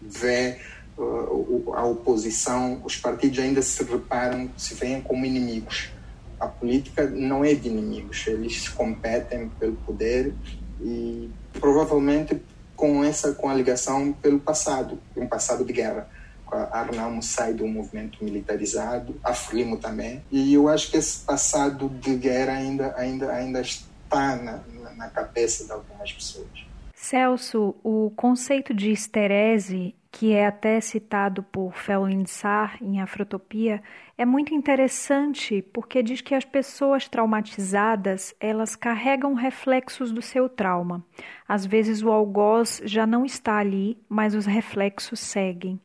vê 0.00 0.58
uh, 0.96 1.72
a 1.74 1.84
oposição, 1.84 2.80
os 2.84 2.96
partidos 2.96 3.38
ainda 3.38 3.60
se 3.60 3.82
reparam, 3.84 4.50
se 4.56 4.74
veem 4.74 5.02
como 5.02 5.26
inimigos. 5.26 5.90
A 6.40 6.46
política 6.46 7.06
não 7.08 7.44
é 7.44 7.54
de 7.54 7.68
inimigos, 7.68 8.26
eles 8.26 8.68
competem 8.68 9.48
pelo 9.60 9.76
poder 9.76 10.34
e 10.80 11.30
provavelmente 11.52 12.40
com 12.76 13.04
essa 13.04 13.32
com 13.32 13.48
a 13.48 13.54
ligação 13.54 14.12
pelo 14.12 14.40
passado, 14.40 14.98
um 15.16 15.26
passado 15.26 15.64
de 15.64 15.72
guerra. 15.72 16.08
A 16.50 16.80
Arnamo 16.80 17.20
sai 17.20 17.52
do 17.52 17.66
movimento 17.66 18.22
militarizado, 18.22 19.16
a 19.24 19.34
também, 19.76 20.22
e 20.30 20.54
eu 20.54 20.68
acho 20.68 20.90
que 20.90 20.96
esse 20.96 21.24
passado 21.24 21.88
de 21.88 22.14
guerra 22.14 22.52
ainda 22.52 22.94
ainda 22.96 23.32
ainda 23.32 23.60
está 23.60 24.36
na, 24.36 24.60
na 24.96 25.08
cabeça 25.08 25.64
de 25.64 25.72
algumas 25.72 26.12
pessoas. 26.12 26.46
Celso, 26.94 27.74
o 27.82 28.10
conceito 28.16 28.72
de 28.72 28.90
esterese, 28.92 29.94
que 30.14 30.32
é 30.32 30.46
até 30.46 30.80
citado 30.80 31.42
por 31.42 31.74
Felwine 31.74 32.28
Sarr 32.28 32.78
em 32.80 33.00
Afrotopia, 33.00 33.82
é 34.16 34.24
muito 34.24 34.54
interessante 34.54 35.60
porque 35.60 36.04
diz 36.04 36.20
que 36.20 36.36
as 36.36 36.44
pessoas 36.44 37.08
traumatizadas, 37.08 38.32
elas 38.38 38.76
carregam 38.76 39.34
reflexos 39.34 40.12
do 40.12 40.22
seu 40.22 40.48
trauma. 40.48 41.04
Às 41.48 41.66
vezes 41.66 42.00
o 42.00 42.12
algoz 42.12 42.80
já 42.84 43.04
não 43.04 43.24
está 43.24 43.58
ali, 43.58 43.98
mas 44.08 44.36
os 44.36 44.46
reflexos 44.46 45.18
seguem. 45.18 45.80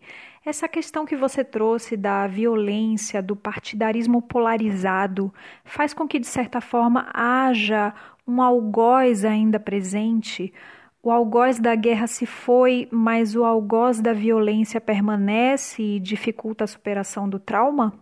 Essa 0.46 0.68
questão 0.68 1.08
que 1.08 1.16
você 1.16 1.44
trouxe 1.44 1.98
da 1.98 2.28
violência, 2.28 3.24
do 3.24 3.36
partidarismo 3.36 4.22
polarizado, 4.22 5.34
faz 5.66 5.92
com 5.92 6.08
que, 6.08 6.20
de 6.20 6.28
certa 6.28 6.62
forma, 6.62 7.10
haja 7.16 7.96
um 8.28 8.44
algoz 8.44 9.26
ainda 9.26 9.60
presente. 9.60 10.54
O 11.02 11.12
algoz 11.12 11.60
da 11.60 11.76
guerra 11.76 12.08
se 12.08 12.26
foi, 12.26 12.88
mas 12.92 13.36
o 13.36 13.46
algoz 13.46 14.02
da 14.02 14.12
violência 14.12 14.82
permanece 14.82 15.82
e 15.82 16.00
dificulta 16.00 16.66
a 16.66 16.68
superação 16.68 17.30
do 17.30 17.40
trauma? 17.40 17.94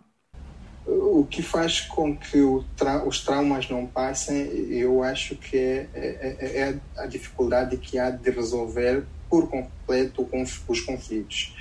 O 0.84 1.24
que 1.24 1.42
faz 1.42 1.82
com 1.82 2.16
que 2.16 2.38
tra 2.76 3.06
os 3.06 3.24
traumas 3.24 3.68
não 3.68 3.86
passem, 3.86 4.36
eu 4.70 5.02
acho 5.02 5.36
que 5.36 5.56
é, 5.56 5.88
é, 5.94 6.36
é, 6.40 6.58
é, 6.60 6.78
a 6.96 7.06
dificuldade 7.06 7.76
que 7.76 7.98
há 7.98 8.10
de 8.10 8.30
resolver 8.30 9.04
por 9.28 9.48
completo 9.48 10.28
os 10.66 10.80
conflitos. 10.80 11.54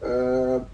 Uh, 0.00 0.64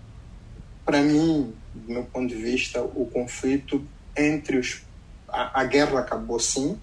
Para 0.85 1.01
mim, 1.01 1.55
do 1.75 1.93
meu 1.93 2.05
ponto 2.05 2.27
de 2.27 2.35
vista, 2.35 2.83
o 2.83 3.07
conflito 3.07 3.83
entre 4.17 4.59
os. 4.59 4.83
A, 5.29 5.61
a 5.61 5.65
guerra 5.65 6.01
acabou 6.01 6.39
sim, 6.39 6.79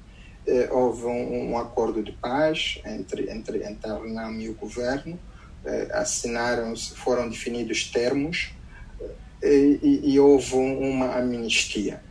eh, 0.50 0.68
houve 0.72 1.06
um, 1.06 1.51
um, 1.51 1.58
acordo 1.60 2.01
de 2.01 2.12
paz 2.12 2.82
entre, 2.84 3.29
entre, 3.29 3.63
entre 3.63 3.91
a 3.91 4.00
RENAM 4.00 4.41
e 4.41 4.50
o 4.50 4.56
governo, 4.56 5.20
eh, 5.63 5.89
assinaram-se, 5.94 6.96
foram 6.96 7.29
definidos 7.29 7.91
termos 7.91 8.51
eh, 9.44 9.77
e, 9.84 10.12
e, 10.12 10.20
houve 10.20 10.56
uma 10.56 11.15
amnistia. 11.18 12.01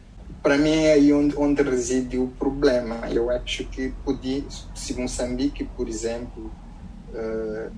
Para 0.40 0.56
mim 0.56 0.84
é 0.84 0.92
aí 0.92 1.12
onde, 1.12 1.36
onde 1.36 1.62
reside 1.62 2.16
o 2.16 2.28
problema. 2.28 3.10
Eu 3.10 3.28
acho 3.28 3.64
que 3.64 3.92
podia, 4.04 4.44
se 4.72 4.94
Moçambique, 4.94 5.64
por 5.64 5.88
exemplo, 5.88 6.52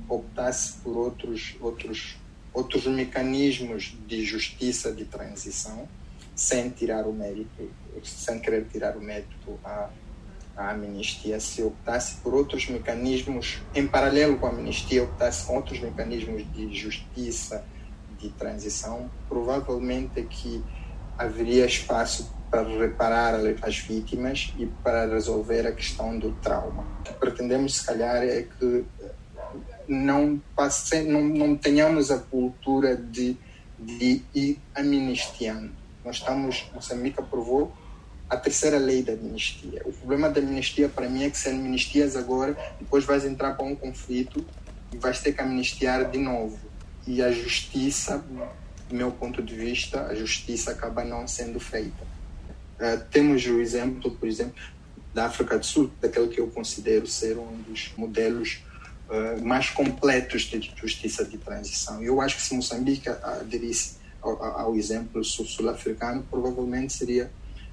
optasse 0.09 0.75
por 0.83 0.95
outros, 0.95 1.57
outros, 1.61 2.19
outros 2.53 2.87
mecanismos 2.87 3.97
de 4.07 4.23
justiça 4.25 4.93
de 4.93 5.07
transição, 5.07 5.89
sem 6.35 6.69
tirar 6.69 7.07
o 7.07 7.13
mérito, 7.13 7.71
sem 8.03 8.39
querer 8.41 8.67
tirar 8.67 8.97
o 8.97 9.01
mérito 9.01 9.59
à, 9.65 9.89
a 10.61 10.73
amnistia, 10.73 11.41
se 11.41 11.63
optasse 11.63 12.17
por 12.17 12.35
outros 12.35 12.69
mecanismos, 12.69 13.63
em 13.75 13.87
paralelo 13.87 14.37
com 14.39 14.47
a 14.47 14.51
amnistia, 14.51 15.03
optasse 15.03 15.47
com 15.47 15.57
outros 15.57 15.81
mecanismos 15.81 16.45
de 16.53 16.75
justiça, 16.75 17.65
de 18.19 18.29
transição, 18.31 19.11
provavelmente 19.29 20.23
que 20.23 20.63
haveria 21.17 21.65
espaço 21.65 22.31
para 22.51 22.63
reparar 22.63 23.35
as 23.63 23.79
vítimas 23.79 24.53
e 24.59 24.67
para 24.67 25.07
resolver 25.07 25.67
a 25.67 25.73
questão 25.73 26.19
do 26.19 26.33
trauma. 26.43 26.85
O 27.01 27.03
que 27.05 27.13
pretendemos, 27.15 27.77
se 27.77 27.87
calhar, 27.87 28.23
é 28.23 28.43
que 28.59 28.85
não, 29.89 30.41
passe, 30.55 31.03
não, 31.03 31.23
não 31.23 31.57
tenhamos 31.57 32.11
a 32.11 32.19
cultura 32.19 32.97
de, 32.97 33.37
de 33.79 34.23
ir 34.35 34.59
amnistiando. 34.75 35.71
Nós 36.05 36.17
estamos, 36.17 36.69
Moçambique 36.75 37.21
aprovou 37.21 37.73
a 38.31 38.37
terceira 38.37 38.79
lei 38.79 39.03
da 39.03 39.13
amnistia. 39.13 39.83
O 39.85 39.93
problema 39.93 40.31
da 40.31 40.41
amnistia 40.41 40.89
para 40.89 41.09
mim 41.09 41.25
é 41.25 41.31
que 41.31 41.37
se 41.37 41.49
amnistias 41.49 42.15
agora, 42.15 42.57
depois 42.79 43.05
vais 43.05 43.25
entrar 43.25 43.55
para 43.55 43.67
um 43.67 43.75
conflito 43.75 44.47
e 44.93 44.97
vais 44.97 45.19
ter 45.19 45.33
que 45.33 45.41
amnistiar 45.41 46.09
de 46.09 46.19
novo. 46.19 46.57
E 47.07 47.21
a 47.21 47.33
justiça, 47.33 48.25
do 48.89 48.95
meu 48.95 49.11
ponto 49.11 49.43
de 49.43 49.55
vista, 49.57 50.07
a 50.07 50.15
justiça 50.15 50.71
acaba 50.71 51.03
não 51.05 51.27
sendo 51.27 51.59
feita. 51.59 52.05
Uh, 52.79 53.05
temos 53.11 53.45
o 53.47 53.61
exemplo, 53.61 54.13
por 54.13 54.29
exemplo, 54.29 54.55
da 55.13 55.27
África 55.27 55.59
do 55.59 55.67
Sul, 55.67 55.91
daquele 56.01 56.29
que 56.29 56.41
eu 56.41 56.47
considero 56.47 57.09
ser 57.09 57.37
um 57.37 57.63
dos 57.63 57.93
modelos 57.97 58.63
uh, 59.09 59.45
mais 59.45 59.71
completos 59.71 60.43
de 60.43 60.73
justiça 60.77 61.25
de 61.25 61.37
transição. 61.37 62.01
Eu 62.01 62.21
acho 62.21 62.37
que 62.37 62.43
se 62.43 62.55
Moçambique 62.55 63.09
aderisse 63.09 63.97
ao, 64.23 64.43
ao 64.43 64.77
exemplo 64.77 65.25
sul-africano, 65.25 66.25
provavelmente 66.31 66.93
seria 66.93 67.31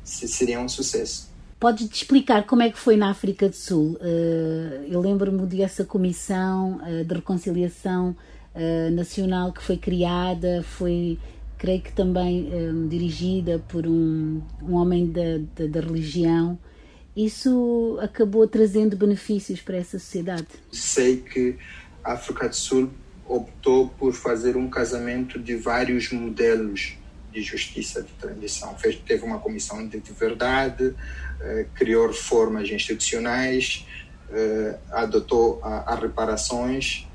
seria 0.07 0.59
um 0.59 0.69
sucesso. 0.69 1.29
Pode-te 1.59 1.95
explicar 1.95 2.45
como 2.45 2.61
é 2.61 2.69
que 2.69 2.77
foi 2.77 2.95
na 2.95 3.09
África 3.09 3.49
do 3.49 3.55
Sul? 3.55 3.97
Eh, 3.99 4.85
eu 4.89 5.01
lembro-me 5.01 5.43
dessa 5.47 5.83
comissão 5.83 6.79
eh, 6.85 7.03
de 7.03 7.15
reconciliação 7.15 8.15
eh, 8.53 8.91
nacional 8.91 9.51
que 9.51 9.63
foi 9.63 9.75
criada, 9.75 10.63
foi, 10.63 11.17
creio 11.57 11.81
que 11.81 11.91
também 11.91 12.47
dirigida 12.87 13.57
por 13.67 13.87
um, 13.87 14.39
um 14.61 14.75
homem 14.75 15.11
da, 15.11 15.39
da, 15.55 15.65
da 15.67 15.79
religião. 15.79 16.59
Isso 17.15 17.97
acabou 17.99 18.47
trazendo 18.47 18.95
benefícios 18.95 19.59
para 19.59 19.77
essa 19.77 19.97
sociedade? 19.97 20.45
Sei 20.71 21.17
que 21.17 21.57
a 22.03 22.13
África 22.13 22.47
do 22.47 22.55
Sul 22.55 22.91
optou 23.27 23.89
por 23.89 24.13
fazer 24.13 24.55
um 24.55 24.69
casamento 24.69 25.39
de 25.39 25.55
vários 25.55 26.11
modelos 26.11 26.95
de 27.31 27.41
justiça 27.41 28.01
de 28.01 28.11
transição. 28.13 28.77
Fez, 28.77 28.97
teve 28.97 29.23
uma 29.23 29.39
comissão 29.39 29.87
de, 29.87 29.99
de 29.99 30.11
verdade, 30.13 30.95
eh, 31.39 31.65
criou 31.75 32.07
reformas 32.07 32.69
institucionais, 32.69 33.85
eh, 34.31 34.77
adotou 34.91 35.59
a, 35.63 35.93
a 35.93 35.95
reparações 35.95 37.07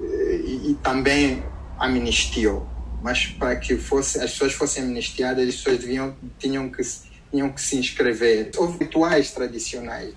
eh, 0.00 0.40
e, 0.44 0.70
e, 0.70 0.74
também 0.82 1.42
amnistiou. 1.78 2.68
Mas 3.02 3.26
para 3.26 3.56
que 3.56 3.76
fosse, 3.76 4.18
as 4.18 4.32
pessoas 4.32 4.52
fossem 4.52 4.84
amnistiadas, 4.84 5.48
as 5.48 5.56
pessoas 5.56 5.78
deviam, 5.78 6.16
tinham, 6.38 6.68
que, 6.68 6.82
tinham 7.30 7.50
que 7.50 7.60
se 7.60 7.76
inscrever. 7.76 8.50
Houve 8.56 8.78
rituais 8.84 9.32
tradicionais. 9.32 10.14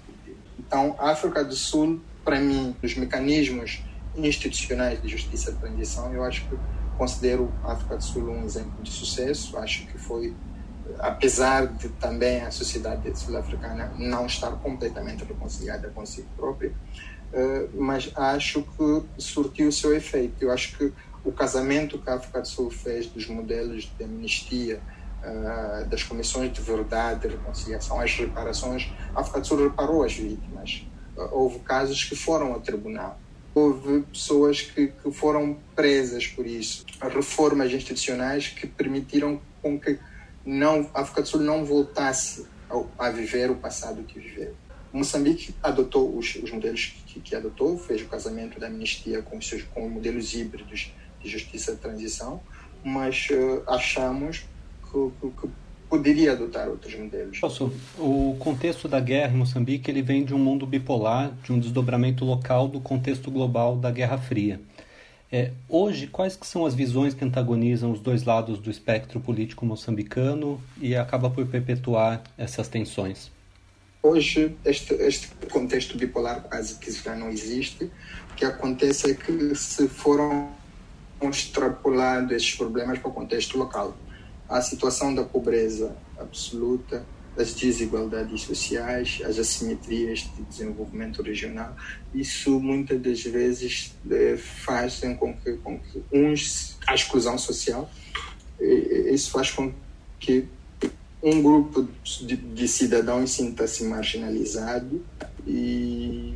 Então, 0.60 0.96
a 1.00 1.12
África 1.12 1.44
do 1.44 1.56
Sul, 1.56 2.02
para 2.24 2.40
mim, 2.40 2.76
os 2.84 2.96
mecanismos 2.96 3.82
institucionais 4.16 5.02
de 5.02 5.08
justiça 5.08 5.52
de 5.52 5.60
transição, 5.60 6.14
eu 6.14 6.24
acho 6.24 6.48
que 6.48 6.56
considero 6.98 7.52
a 7.64 7.74
África 7.74 7.98
do 7.98 8.04
Sul 8.04 8.30
um 8.30 8.44
exemplo 8.44 8.82
de 8.82 8.92
sucesso. 8.92 9.58
Acho 9.58 9.86
que 9.88 9.98
foi, 9.98 10.36
apesar 11.00 11.68
de 11.68 11.90
também 11.90 12.42
a 12.42 12.52
sociedade 12.52 13.18
sul-africana 13.18 13.94
não 13.98 14.26
estar 14.26 14.52
completamente 14.52 15.24
reconciliada 15.24 15.90
com 15.90 16.06
si 16.06 16.26
própria, 16.36 16.74
eh, 17.34 17.68
mas 17.74 18.12
acho 18.16 18.64
que 18.64 19.22
surtiu 19.22 19.68
o 19.68 19.72
seu 19.72 19.96
efeito. 19.96 20.44
Eu 20.44 20.52
acho 20.52 20.78
que 20.78 20.94
o 21.26 21.32
casamento 21.32 21.98
que 21.98 22.10
a 22.10 22.16
África 22.16 22.40
do 22.42 22.48
Sul 22.48 22.70
fez 22.70 23.08
dos 23.08 23.28
modelos 23.28 23.92
de 23.98 24.04
amnistia 24.04 24.80
uh, 25.24 25.86
das 25.90 26.04
comissões 26.04 26.54
de 26.54 26.62
verdade 26.62 27.28
e 27.28 27.32
reconciliação, 27.32 28.00
as 28.00 28.16
reparações, 28.16 28.94
a 29.14 29.22
África 29.22 29.42
do 29.42 29.48
Sul 29.48 29.64
reparou 29.64 30.04
as 30.04 30.14
vítimas. 30.14 30.88
Uh, 31.18 31.28
houve 31.32 31.60
casos 31.60 32.04
que 32.04 32.16
foram 32.16 32.54
ao 32.54 32.62
tribunal. 32.62 33.20
Houve 33.56 34.02
pessoas 34.02 34.62
que, 34.62 34.88
que 34.88 35.12
foram 35.12 35.58
presas 35.74 36.28
por 36.28 36.46
isso. 36.46 36.86
Reformas 37.02 37.72
institucionais 37.72 38.50
que 38.50 38.68
permitiram 38.68 39.42
com 39.62 39.80
que 39.80 39.98
não, 40.46 40.90
a 40.94 41.02
África 41.02 41.22
do 41.22 41.28
Sul 41.28 41.40
não 41.40 41.66
voltasse 41.66 42.46
a, 42.70 43.08
a 43.08 43.10
viver 43.10 43.50
o 43.50 43.56
passado 43.56 44.04
que 44.04 44.20
viveu. 44.20 44.54
Moçambique 44.92 45.54
adotou 45.62 46.18
os, 46.18 46.36
os 46.36 46.52
modelos 46.52 46.94
que, 47.06 47.20
que, 47.20 47.36
adotou, 47.36 47.78
fez 47.78 48.02
o 48.02 48.08
casamento 48.08 48.60
da 48.60 48.68
amnistia 48.68 49.22
com, 49.22 49.42
seus, 49.42 49.64
com 49.64 49.90
modelos 49.90 50.34
híbridos 50.34 50.94
de 51.20 51.30
justiça 51.30 51.74
de 51.74 51.80
transição, 51.80 52.42
mas 52.84 53.28
uh, 53.32 53.64
achamos 53.68 54.46
que, 54.84 55.12
que, 55.20 55.32
que, 55.42 55.50
poderia 55.98 56.34
adotar 56.34 56.68
outros 56.68 56.94
modelos. 56.96 57.40
Posso, 57.40 57.72
o 57.98 58.36
contexto 58.40 58.88
da 58.88 59.00
guerra 59.00 59.34
em 59.34 59.38
Moçambique 59.38 59.90
ele 59.90 60.02
vem 60.02 60.24
de 60.26 60.34
um 60.34 60.38
mundo 60.38 60.66
bipolar, 60.66 61.32
de 61.44 61.54
um 61.54 61.60
desdobramento 61.60 62.26
local 62.26 62.68
do 62.68 62.80
contexto 62.80 63.32
global 63.32 63.78
da 63.78 63.90
Guerra 63.90 64.18
Fria. 64.18 64.60
É, 65.32 65.52
hoje, 65.68 66.08
quais 66.08 66.36
que 66.36 66.46
são 66.46 66.66
as 66.66 66.76
visões 66.76 67.14
que 67.14 67.24
antagonizam 67.26 67.92
os 67.92 68.00
dois 68.00 68.24
lados 68.24 68.60
do 68.60 68.70
espectro 68.70 69.20
político 69.20 69.66
moçambicano 69.66 70.62
e 70.80 70.96
acaba 70.96 71.30
por 71.30 71.46
perpetuar 71.48 72.22
essas 72.38 72.68
tensões? 72.68 73.32
Hoje, 74.04 74.56
este, 74.64 74.94
este 74.96 75.30
contexto 75.52 75.98
bipolar 75.98 76.42
quase 76.42 76.76
que 76.76 76.92
já 76.92 77.16
não 77.16 77.30
existe. 77.30 77.86
O 78.32 78.36
que 78.36 78.46
acontece 78.46 79.12
é 79.12 79.14
que 79.16 79.56
se 79.56 79.88
foram 79.88 80.52
extrapolando 81.24 82.34
esses 82.34 82.54
problemas 82.54 83.00
para 83.00 83.10
o 83.10 83.14
contexto 83.14 83.58
local. 83.58 83.96
A 84.48 84.62
situação 84.62 85.14
da 85.14 85.24
pobreza 85.24 85.96
absoluta, 86.18 87.06
as 87.38 87.54
desigualdades 87.54 88.42
sociais, 88.44 89.22
as 89.26 89.38
assimetrias 89.38 90.20
de 90.20 90.44
desenvolvimento 90.44 91.22
regional, 91.22 91.76
isso 92.14 92.60
muitas 92.60 93.02
das 93.02 93.22
vezes 93.24 93.94
eh, 94.10 94.38
fazem 94.38 95.16
com 95.16 95.34
que, 95.34 95.54
com 95.58 95.78
que 95.78 96.02
uns, 96.14 96.78
a 96.88 96.96
exclusão 96.96 97.38
social, 97.38 97.90
isso 99.12 99.32
faz 99.32 99.52
com 99.52 99.74
que 100.20 100.48
um 101.22 101.42
grupo 101.42 101.88
de, 102.22 102.38
de 102.38 102.68
cidadãos 102.68 103.32
sinta-se 103.32 103.84
marginalizado 103.84 105.04
e 105.46 106.36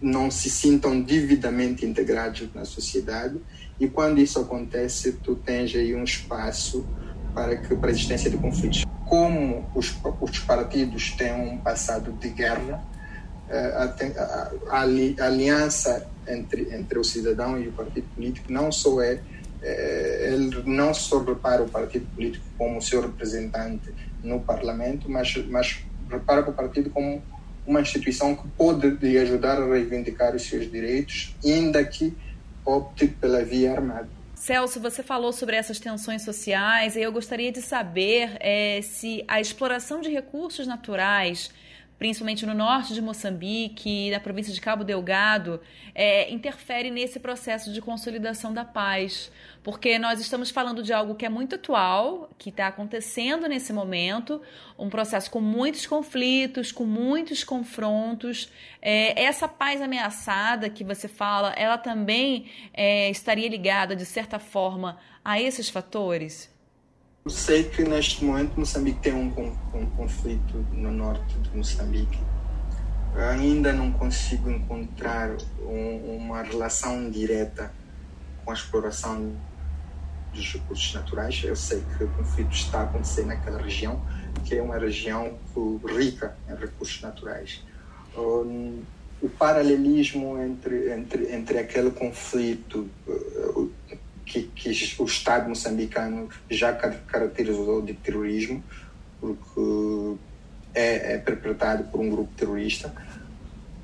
não 0.00 0.30
se 0.30 0.50
sintam 0.50 1.00
devidamente 1.00 1.86
integrados 1.86 2.46
na 2.54 2.64
sociedade. 2.64 3.38
E 3.80 3.88
quando 3.88 4.20
isso 4.20 4.38
acontece 4.38 5.12
tu 5.12 5.34
tens 5.34 5.74
aí 5.74 5.94
um 5.94 6.04
espaço 6.04 6.86
para 7.34 7.56
que 7.56 7.74
para 7.76 7.90
a 7.90 7.92
existência 7.92 8.30
de 8.30 8.36
conflitos 8.36 8.84
como 9.06 9.68
os, 9.74 9.98
os 10.20 10.38
partidos 10.40 11.10
têm 11.12 11.32
um 11.32 11.58
passado 11.58 12.12
de 12.12 12.28
guerra 12.30 12.82
eh, 13.48 13.72
a, 13.76 13.84
a, 13.84 14.78
a, 14.78 15.26
aliança 15.26 16.06
entre 16.26 16.74
entre 16.74 16.98
o 16.98 17.04
cidadão 17.04 17.58
e 17.58 17.68
o 17.68 17.72
partido 17.72 18.06
político 18.14 18.52
não 18.52 18.70
só 18.70 19.02
é 19.02 19.20
eh, 19.62 20.32
ele 20.32 20.62
não 20.66 20.92
só 20.92 21.22
repara 21.22 21.62
o 21.62 21.68
partido 21.68 22.06
político 22.14 22.44
como 22.58 22.82
seu 22.82 23.00
representante 23.00 23.92
no 24.22 24.40
parlamento, 24.40 25.10
mas, 25.10 25.34
mas 25.48 25.84
repara 26.10 26.48
o 26.48 26.52
partido 26.52 26.90
como 26.90 27.22
uma 27.64 27.80
instituição 27.80 28.34
que 28.34 28.46
pode 28.48 28.90
lhe 28.90 29.18
ajudar 29.18 29.60
a 29.60 29.66
reivindicar 29.66 30.34
os 30.34 30.42
seus 30.42 30.70
direitos, 30.70 31.36
ainda 31.44 31.84
que 31.84 32.16
opte 32.64 33.06
pela 33.06 33.44
via 33.44 33.72
armada. 33.72 34.08
Celso, 34.42 34.80
você 34.80 35.04
falou 35.04 35.32
sobre 35.32 35.54
essas 35.54 35.78
tensões 35.78 36.22
sociais 36.22 36.96
e 36.96 37.00
eu 37.00 37.12
gostaria 37.12 37.52
de 37.52 37.62
saber 37.62 38.36
é, 38.40 38.80
se 38.82 39.24
a 39.28 39.40
exploração 39.40 40.00
de 40.00 40.10
recursos 40.10 40.66
naturais 40.66 41.48
principalmente 42.02 42.44
no 42.44 42.52
norte 42.52 42.94
de 42.94 43.00
Moçambique, 43.00 44.10
na 44.10 44.18
província 44.18 44.52
de 44.52 44.60
Cabo 44.60 44.82
Delgado, 44.82 45.60
é, 45.94 46.28
interfere 46.32 46.90
nesse 46.90 47.20
processo 47.20 47.72
de 47.72 47.80
consolidação 47.80 48.52
da 48.52 48.64
paz. 48.64 49.30
Porque 49.62 50.00
nós 50.00 50.18
estamos 50.18 50.50
falando 50.50 50.82
de 50.82 50.92
algo 50.92 51.14
que 51.14 51.24
é 51.24 51.28
muito 51.28 51.54
atual, 51.54 52.28
que 52.36 52.48
está 52.48 52.66
acontecendo 52.66 53.46
nesse 53.46 53.72
momento, 53.72 54.42
um 54.76 54.90
processo 54.90 55.30
com 55.30 55.40
muitos 55.40 55.86
conflitos, 55.86 56.72
com 56.72 56.84
muitos 56.84 57.44
confrontos. 57.44 58.50
É, 58.82 59.22
essa 59.22 59.46
paz 59.46 59.80
ameaçada 59.80 60.68
que 60.68 60.82
você 60.82 61.06
fala, 61.06 61.52
ela 61.52 61.78
também 61.78 62.50
é, 62.74 63.10
estaria 63.10 63.48
ligada, 63.48 63.94
de 63.94 64.04
certa 64.04 64.40
forma, 64.40 64.98
a 65.24 65.40
esses 65.40 65.68
fatores? 65.68 66.51
Eu 67.24 67.30
sei 67.30 67.62
que 67.62 67.84
neste 67.84 68.24
momento 68.24 68.58
Moçambique 68.58 68.98
tem 68.98 69.14
um, 69.14 69.28
um, 69.72 69.86
conflito 69.96 70.56
no 70.72 70.90
norte 70.90 71.38
de 71.38 71.56
Moçambique. 71.56 72.18
Eu 73.14 73.22
ainda 73.22 73.72
não 73.72 73.92
consigo 73.92 74.50
encontrar 74.50 75.30
um, 75.60 76.16
uma 76.16 76.42
relação 76.42 77.08
direta 77.08 77.72
com 78.44 78.50
a 78.50 78.54
exploração 78.54 79.36
dos 80.34 80.52
recursos 80.52 80.92
naturais. 80.94 81.40
Eu 81.44 81.54
sei 81.54 81.84
que 81.96 82.02
o 82.02 82.08
conflito 82.08 82.52
está 82.54 82.80
a 82.80 82.82
acontecer 82.82 83.24
naquela 83.24 83.62
região, 83.62 84.02
que 84.44 84.56
é 84.56 84.60
uma 84.60 84.76
região 84.76 85.38
rica 85.96 86.36
em 86.48 86.56
recursos 86.56 87.00
naturais. 87.02 87.62
O 88.16 89.28
paralelismo 89.38 90.42
entre, 90.42 90.92
entre, 90.92 91.32
entre 91.32 91.58
aquele 91.60 91.92
conflito 91.92 92.90
que, 94.24 94.42
que 94.42 94.70
o 94.98 95.04
Estado 95.04 95.48
moçambicano 95.48 96.28
já 96.50 96.72
caracterizou 96.72 97.82
de 97.82 97.94
terrorismo, 97.94 98.62
porque 99.20 100.16
é, 100.74 101.14
é 101.14 101.18
perpetrado 101.18 101.84
por 101.84 102.00
um 102.00 102.10
grupo 102.10 102.32
terrorista 102.34 102.92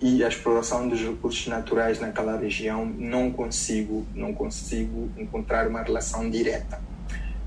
e 0.01 0.23
a 0.23 0.29
exploração 0.29 0.89
dos 0.89 1.01
recursos 1.01 1.47
naturais 1.49 2.01
naquela 2.01 2.37
região 2.37 2.87
não 2.87 3.31
consigo 3.31 4.07
não 4.15 4.33
consigo 4.33 5.11
encontrar 5.17 5.67
uma 5.67 5.83
relação 5.83 6.31
direta. 6.31 6.81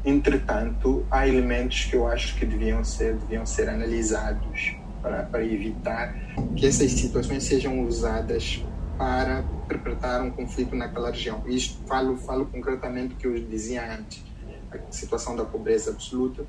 Entretanto 0.04 1.06
há 1.10 1.28
elementos 1.28 1.86
que 1.86 1.96
eu 1.96 2.08
acho 2.08 2.36
que 2.36 2.46
deviam 2.46 2.84
ser 2.84 3.16
deviam 3.16 3.46
ser 3.46 3.70
analisados 3.70 4.76
para, 5.02 5.24
para 5.24 5.46
evitar 5.46 6.16
que 6.56 6.68
essas 6.68 6.92
situações 6.92 7.44
sejam 7.44 7.82
usadas 7.86 8.64
para 8.98 9.44
perpetrar 9.68 10.22
um 10.22 10.32
conflito 10.32 10.76
naquela 10.76 11.10
região. 11.10 11.44
Isto 11.46 11.84
falo, 11.88 12.18
falo 12.18 12.46
concretamente 12.46 13.16
que 13.16 13.28
eu 13.28 13.34
dizia 13.34 13.96
antes: 13.98 14.24
a 14.72 14.92
situação 14.92 15.36
da 15.36 15.46
pobreza 15.46 15.92
absoluta, 15.92 16.46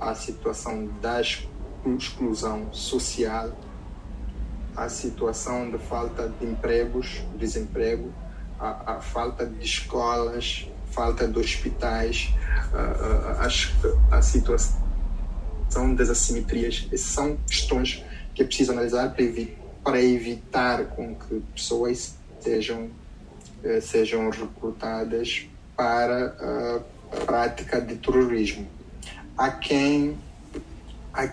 a 0.00 0.14
situação 0.14 0.86
da 1.00 1.20
exclusão 1.20 2.72
social, 2.72 3.52
a 4.76 4.88
situação 4.88 5.70
de 5.70 5.78
falta 5.78 6.28
de 6.28 6.46
empregos, 6.46 7.24
desemprego, 7.36 8.12
a, 8.58 8.96
a 8.96 9.00
falta 9.00 9.46
de 9.46 9.64
escolas, 9.64 10.68
falta 10.90 11.26
de 11.26 11.38
hospitais, 11.38 12.32
a, 12.72 13.44
a, 13.44 14.16
a 14.18 14.22
situação 14.22 14.84
das 15.94 16.10
assimetrias. 16.10 16.88
Essas 16.92 17.10
são 17.10 17.36
questões 17.46 18.04
que 18.34 18.42
é 18.42 18.44
preciso 18.44 18.72
analisar 18.72 19.12
para 19.12 19.22
evitar 19.22 19.65
para 19.86 20.02
evitar 20.02 20.84
com 20.86 21.14
que 21.14 21.40
pessoas 21.54 22.16
sejam, 22.40 22.90
eh, 23.62 23.80
sejam 23.80 24.28
recrutadas 24.30 25.46
para 25.76 26.82
a 27.12 27.16
prática 27.24 27.80
de 27.80 27.94
terrorismo. 27.94 28.66
Há 29.38 29.48
quem, 29.48 30.18
há, 31.14 31.32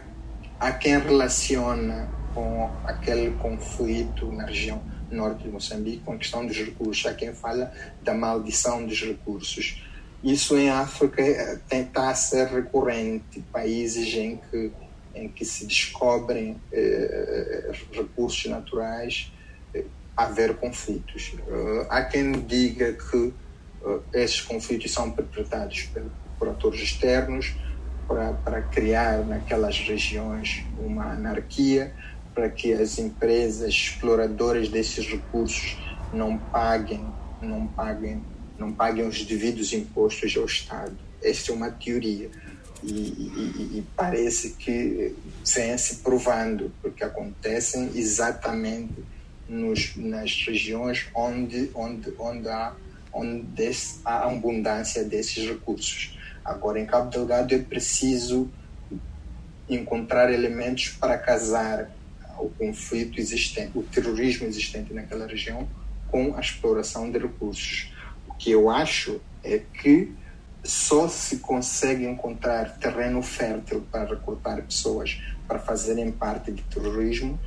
há 0.59 0.71
quem 0.71 0.99
relaciona 0.99 2.07
com 2.35 2.69
aquele 2.85 3.31
conflito 3.37 4.31
na 4.31 4.45
região 4.45 4.79
norte 5.09 5.41
de 5.41 5.49
Moçambique 5.49 6.03
com 6.05 6.13
a 6.13 6.17
questão 6.17 6.45
dos 6.45 6.55
recursos. 6.55 7.03
Há 7.07 7.15
quem 7.15 7.33
fala 7.33 7.73
da 8.03 8.13
maldição 8.13 8.85
dos 8.85 9.01
recursos. 9.01 9.83
Isso 10.23 10.55
em 10.55 10.69
África 10.69 11.23
está 11.71 12.11
a 12.11 12.13
ser 12.13 12.49
recorrente. 12.49 13.43
Países 13.51 14.13
em 14.13 14.37
que 14.37 14.71
em 15.13 15.29
que 15.29 15.45
se 15.45 15.65
descobrem 15.65 16.59
eh, 16.71 17.71
recursos 17.91 18.45
naturais, 18.45 19.31
eh, 19.73 19.85
haver 20.17 20.55
conflitos. 20.55 21.33
Uh, 21.47 21.85
há 21.89 22.03
quem 22.03 22.31
diga 22.31 22.93
que 22.93 23.17
uh, 23.17 24.03
esses 24.13 24.41
conflitos 24.41 24.91
são 24.91 25.11
perpetrados 25.11 25.83
por, 25.83 26.03
por 26.39 26.49
atores 26.49 26.81
externos 26.81 27.55
para, 28.07 28.61
criar 28.61 29.25
naquelas 29.25 29.79
regiões 29.79 30.65
uma 30.77 31.13
anarquia, 31.13 31.93
para 32.33 32.49
que 32.49 32.73
as 32.73 32.97
empresas 32.97 33.69
exploradoras 33.69 34.69
desses 34.69 35.07
recursos 35.07 35.77
não 36.11 36.37
paguem, 36.37 37.05
não 37.41 37.67
paguem, 37.67 38.23
não 38.57 38.71
paguem 38.71 39.07
os 39.07 39.23
devidos 39.23 39.73
impostos 39.73 40.35
ao 40.35 40.45
Estado. 40.45 40.97
Esta 41.21 41.51
é 41.51 41.55
uma 41.55 41.71
teoria 41.71 42.29
e, 42.83 42.91
e, 42.91 43.77
e 43.77 43.83
parece 43.95 44.51
que 44.51 45.15
vem 45.55 45.77
se 45.77 45.97
provando, 45.97 46.71
porque 46.81 47.03
acontecem 47.03 47.91
exatamente 47.95 48.93
nos, 49.47 49.95
nas 49.95 50.45
regiões 50.45 51.07
onde, 51.13 51.69
onde, 51.73 52.13
onde, 52.17 52.47
há, 52.47 52.73
onde 53.13 53.71
há 54.05 54.27
abundância 54.27 55.03
desses 55.03 55.47
recursos. 55.47 56.17
Agora, 56.43 56.79
em 56.79 56.85
Cabo 56.85 57.09
Delgado, 57.09 57.53
é 57.53 57.59
preciso 57.59 58.49
encontrar 59.69 60.31
elementos 60.31 60.89
para 60.89 61.17
casar 61.17 61.89
o 62.37 62.49
conflito 62.49 63.19
existente, 63.19 63.77
o 63.77 63.83
terrorismo 63.83 64.47
existente 64.47 64.93
naquela 64.93 65.25
região 65.25 65.67
com 66.09 66.35
a 66.35 66.41
exploração 66.41 67.09
de 67.09 67.17
recursos. 67.17 67.91
O 68.27 68.33
que 68.33 68.51
eu 68.51 68.69
acho 68.69 69.21
é 69.43 69.59
que 69.81 70.11
só 70.63 71.07
se 71.07 71.37
consegue 71.37 72.05
encontrar 72.05 72.77
terreno 72.77 73.21
fértil 73.21 73.85
para 73.91 74.05
recrutar 74.05 74.61
pessoas 74.63 75.21
para 75.47 75.59
fazerem 75.59 76.11
parte 76.11 76.51
de 76.51 76.61
terrorismo 76.63 77.37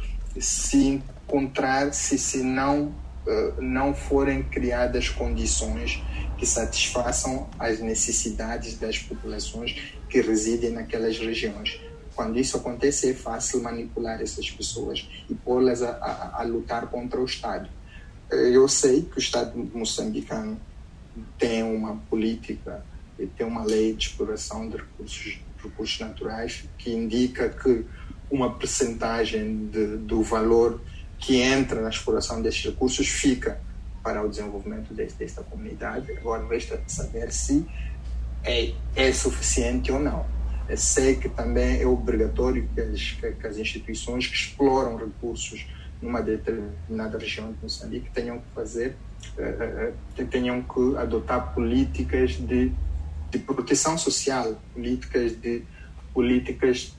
se 0.40 0.86
encontrar, 0.86 1.92
se, 1.94 2.18
se 2.18 2.42
não, 2.42 2.94
uh, 3.26 3.60
não 3.60 3.94
forem 3.94 4.42
criadas 4.42 5.08
condições 5.08 6.02
que 6.36 6.44
satisfaçam 6.44 7.48
as 7.58 7.80
necessidades 7.80 8.78
das 8.78 8.98
populações 8.98 9.94
que 10.08 10.20
residem 10.20 10.70
naquelas 10.70 11.18
regiões. 11.18 11.80
Quando 12.14 12.38
isso 12.38 12.56
acontece, 12.56 13.10
é 13.10 13.14
fácil 13.14 13.62
manipular 13.62 14.20
essas 14.20 14.50
pessoas 14.50 15.08
e 15.28 15.34
pô-las 15.34 15.82
a, 15.82 15.90
a, 15.90 16.40
a, 16.40 16.42
lutar 16.44 16.86
contra 16.88 17.20
o 17.20 17.24
Estado. 17.24 17.68
Eu 18.30 18.68
sei 18.68 19.02
que 19.02 19.16
o 19.16 19.18
Estado 19.18 19.56
moçambicano 19.74 20.60
tem 21.38 21.62
uma 21.62 21.96
política 22.10 22.84
e 23.18 23.26
tem 23.26 23.46
uma 23.46 23.64
lei 23.64 23.94
de 23.94 24.08
exploração 24.08 24.68
de 24.68 24.76
recursos, 24.76 25.40
recursos 25.62 25.98
naturais 26.00 26.64
que 26.78 26.90
indica 26.90 27.48
que 27.48 27.84
uma 28.30 28.52
percentagem 28.52 29.66
de, 29.68 29.96
do 29.98 30.22
valor 30.22 30.80
que 31.18 31.40
entra 31.40 31.80
na 31.80 31.88
exploração 31.88 32.42
desses 32.42 32.64
recursos 32.64 33.08
fica 33.08 33.60
para 34.02 34.22
o 34.24 34.28
desenvolvimento 34.28 34.92
desta, 34.92 35.18
desta 35.18 35.42
comunidade. 35.42 36.12
Agora 36.12 36.46
resta 36.46 36.80
saber 36.86 37.32
se 37.32 37.66
é, 38.44 38.72
é 38.94 39.12
suficiente 39.12 39.90
ou 39.90 39.98
não 39.98 40.36
sei 40.74 41.14
que 41.16 41.28
também 41.28 41.80
é 41.80 41.86
obrigatório 41.86 42.68
que 42.74 42.80
as, 42.80 43.12
que 43.12 43.46
as 43.46 43.58
instituições 43.58 44.26
que 44.26 44.34
exploram 44.34 44.96
recursos 44.96 45.66
numa 46.02 46.20
determinada 46.20 47.18
região 47.18 47.52
de 47.52 47.58
Moçambique 47.62 48.10
tenham 48.10 48.38
que 48.38 48.46
fazer, 48.54 48.96
uh, 49.38 50.22
uh, 50.22 50.26
tenham 50.26 50.62
que 50.62 50.96
adotar 50.96 51.54
políticas 51.54 52.32
de, 52.32 52.72
de 53.30 53.38
proteção 53.38 53.96
social, 53.98 54.60
políticas 54.74 55.32
de 55.40 55.62
políticas 56.14 56.94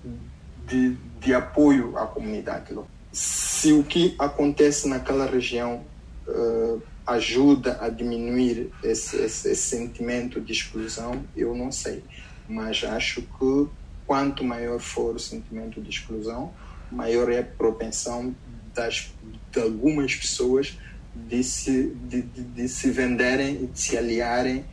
de, 0.67 0.95
de 1.19 1.33
apoio 1.33 1.97
à 1.97 2.05
comunidade. 2.05 2.75
Se 3.11 3.73
o 3.73 3.83
que 3.83 4.15
acontece 4.19 4.87
naquela 4.87 5.25
região 5.25 5.83
uh, 6.27 6.81
ajuda 7.05 7.79
a 7.81 7.89
diminuir 7.89 8.71
esse, 8.83 9.17
esse, 9.17 9.49
esse 9.49 9.77
sentimento 9.77 10.39
de 10.39 10.51
exclusão, 10.51 11.23
eu 11.35 11.55
não 11.55 11.71
sei 11.71 12.03
mas 12.47 12.83
acho 12.83 13.21
que 13.21 13.67
quanto 14.05 14.43
maior 14.43 14.79
for 14.79 15.15
o 15.15 15.19
sentimento 15.19 15.81
de 15.81 15.89
exclusão, 15.89 16.53
maior 16.89 17.29
é 17.29 17.39
a 17.39 17.43
propensão 17.43 18.33
das, 18.73 19.11
de 19.51 19.59
algumas 19.59 20.15
pessoas 20.15 20.77
de 21.13 21.43
se, 21.43 21.89
de, 22.07 22.21
de, 22.21 22.43
de 22.43 22.69
se 22.69 22.89
venderem 22.91 23.63
e 23.63 23.67
de 23.67 23.79
se 23.79 23.97
aliarem, 23.97 24.63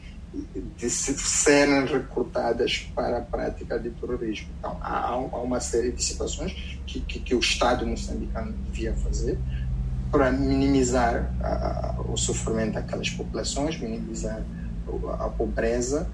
de 0.77 0.91
se 0.91 1.17
serem 1.17 1.87
recrutadas 1.87 2.91
para 2.95 3.19
a 3.19 3.21
prática 3.21 3.79
de 3.79 3.91
terrorismo. 3.91 4.49
Então, 4.59 4.77
há, 4.81 5.11
há 5.11 5.17
uma 5.17 5.61
série 5.61 5.93
de 5.93 6.03
situações 6.03 6.53
que, 6.87 7.01
que, 7.01 7.21
que 7.21 7.35
o 7.35 7.39
Estado 7.39 7.87
moçambicano 7.87 8.53
devia 8.53 8.93
fazer 8.95 9.39
para 10.11 10.31
minimizar 10.31 11.35
a, 11.43 11.97
a, 11.97 12.01
o 12.03 12.17
sofrimento 12.17 12.75
daquelas 12.75 13.11
populações, 13.11 13.79
minimizar 13.79 14.43
a, 15.19 15.29
pobreza, 15.29 16.09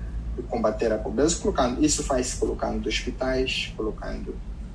combater 0.48 0.92
a 0.92 0.98
pobreza, 0.98 1.37
colocando, 1.37 1.85
isso 1.85 2.02
faz-se 2.02 2.37
colocando 2.37 2.88
hospitais, 2.88 3.72
colocando 3.76 4.28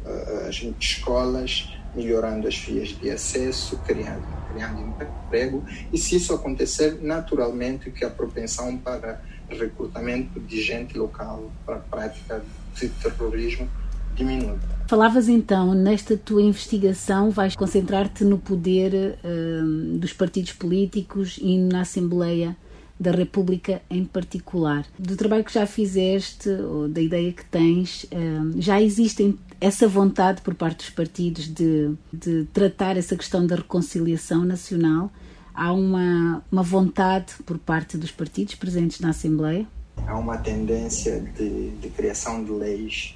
uh, 0.05 0.47
as 0.47 0.61
escolas, 0.79 1.75
melhorando 1.95 2.47
as 2.47 2.57
vias 2.57 2.89
de 2.89 3.09
acesso, 3.09 3.77
criando, 3.85 4.25
criando 4.53 4.95
emprego. 5.25 5.63
E 5.91 5.97
se 5.97 6.17
isso 6.17 6.33
acontecer, 6.33 6.99
naturalmente 7.01 7.89
que 7.89 8.05
a 8.05 8.09
propensão 8.09 8.77
para 8.77 9.21
recrutamento 9.49 10.39
de 10.39 10.61
gente 10.61 10.97
local 10.97 11.51
para 11.65 11.75
a 11.77 11.79
prática 11.79 12.43
de 12.75 12.89
terrorismo 12.89 13.67
diminui. 14.15 14.57
Falavas 14.87 15.27
então, 15.27 15.73
nesta 15.73 16.15
tua 16.15 16.41
investigação, 16.41 17.31
vais 17.31 17.55
concentrar-te 17.55 18.23
no 18.23 18.37
poder 18.37 19.17
uh, 19.23 19.97
dos 19.97 20.13
partidos 20.13 20.53
políticos 20.53 21.39
e 21.41 21.57
na 21.57 21.81
Assembleia 21.81 22.55
da 22.99 23.11
República 23.11 23.81
em 23.89 24.05
particular. 24.05 24.85
Do 24.97 25.17
trabalho 25.17 25.43
que 25.43 25.53
já 25.53 25.65
fizeste, 25.65 26.49
ou 26.49 26.87
da 26.87 27.01
ideia 27.01 27.31
que 27.33 27.43
tens, 27.45 28.05
hum, 28.11 28.53
já 28.57 28.81
existe 28.81 29.37
essa 29.59 29.87
vontade 29.87 30.41
por 30.41 30.55
parte 30.55 30.77
dos 30.77 30.89
partidos 30.91 31.45
de, 31.47 31.91
de 32.11 32.45
tratar 32.53 32.95
essa 32.95 33.15
questão 33.15 33.45
da 33.45 33.55
reconciliação 33.55 34.45
nacional? 34.45 35.11
Há 35.55 35.71
uma, 35.71 36.43
uma 36.51 36.63
vontade 36.63 37.33
por 37.45 37.57
parte 37.57 37.97
dos 37.97 38.11
partidos 38.11 38.55
presentes 38.55 38.99
na 38.99 39.09
Assembleia? 39.09 39.65
Há 40.05 40.17
uma 40.17 40.37
tendência 40.37 41.21
de, 41.21 41.69
de 41.77 41.89
criação 41.89 42.43
de 42.43 42.51
leis 42.51 43.15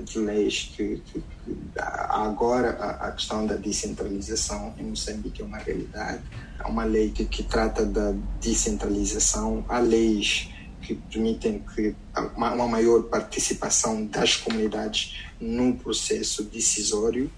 de 0.00 0.18
leis 0.18 0.72
que, 0.74 1.02
que, 1.04 1.20
que 1.20 1.56
agora 1.76 2.70
a, 2.70 3.08
a, 3.08 3.12
questão 3.12 3.46
da 3.46 3.56
descentralização 3.56 4.74
em 4.78 4.84
Moçambique 4.84 5.42
é 5.42 5.44
uma 5.44 5.58
realidade. 5.58 6.22
Há 6.58 6.68
uma 6.68 6.84
lei 6.84 7.10
que, 7.10 7.26
que 7.26 7.42
trata 7.42 7.84
da 7.84 8.14
descentralização, 8.40 9.64
há 9.68 9.78
leis 9.80 10.48
que 10.80 10.94
permitem 10.94 11.62
que 11.74 11.94
uma, 12.36 12.54
uma 12.54 12.68
maior 12.68 13.02
participação 13.04 14.06
das 14.06 14.36
comunidades 14.36 15.16
no 15.38 15.74
processo 15.76 16.44
decisório. 16.44 17.30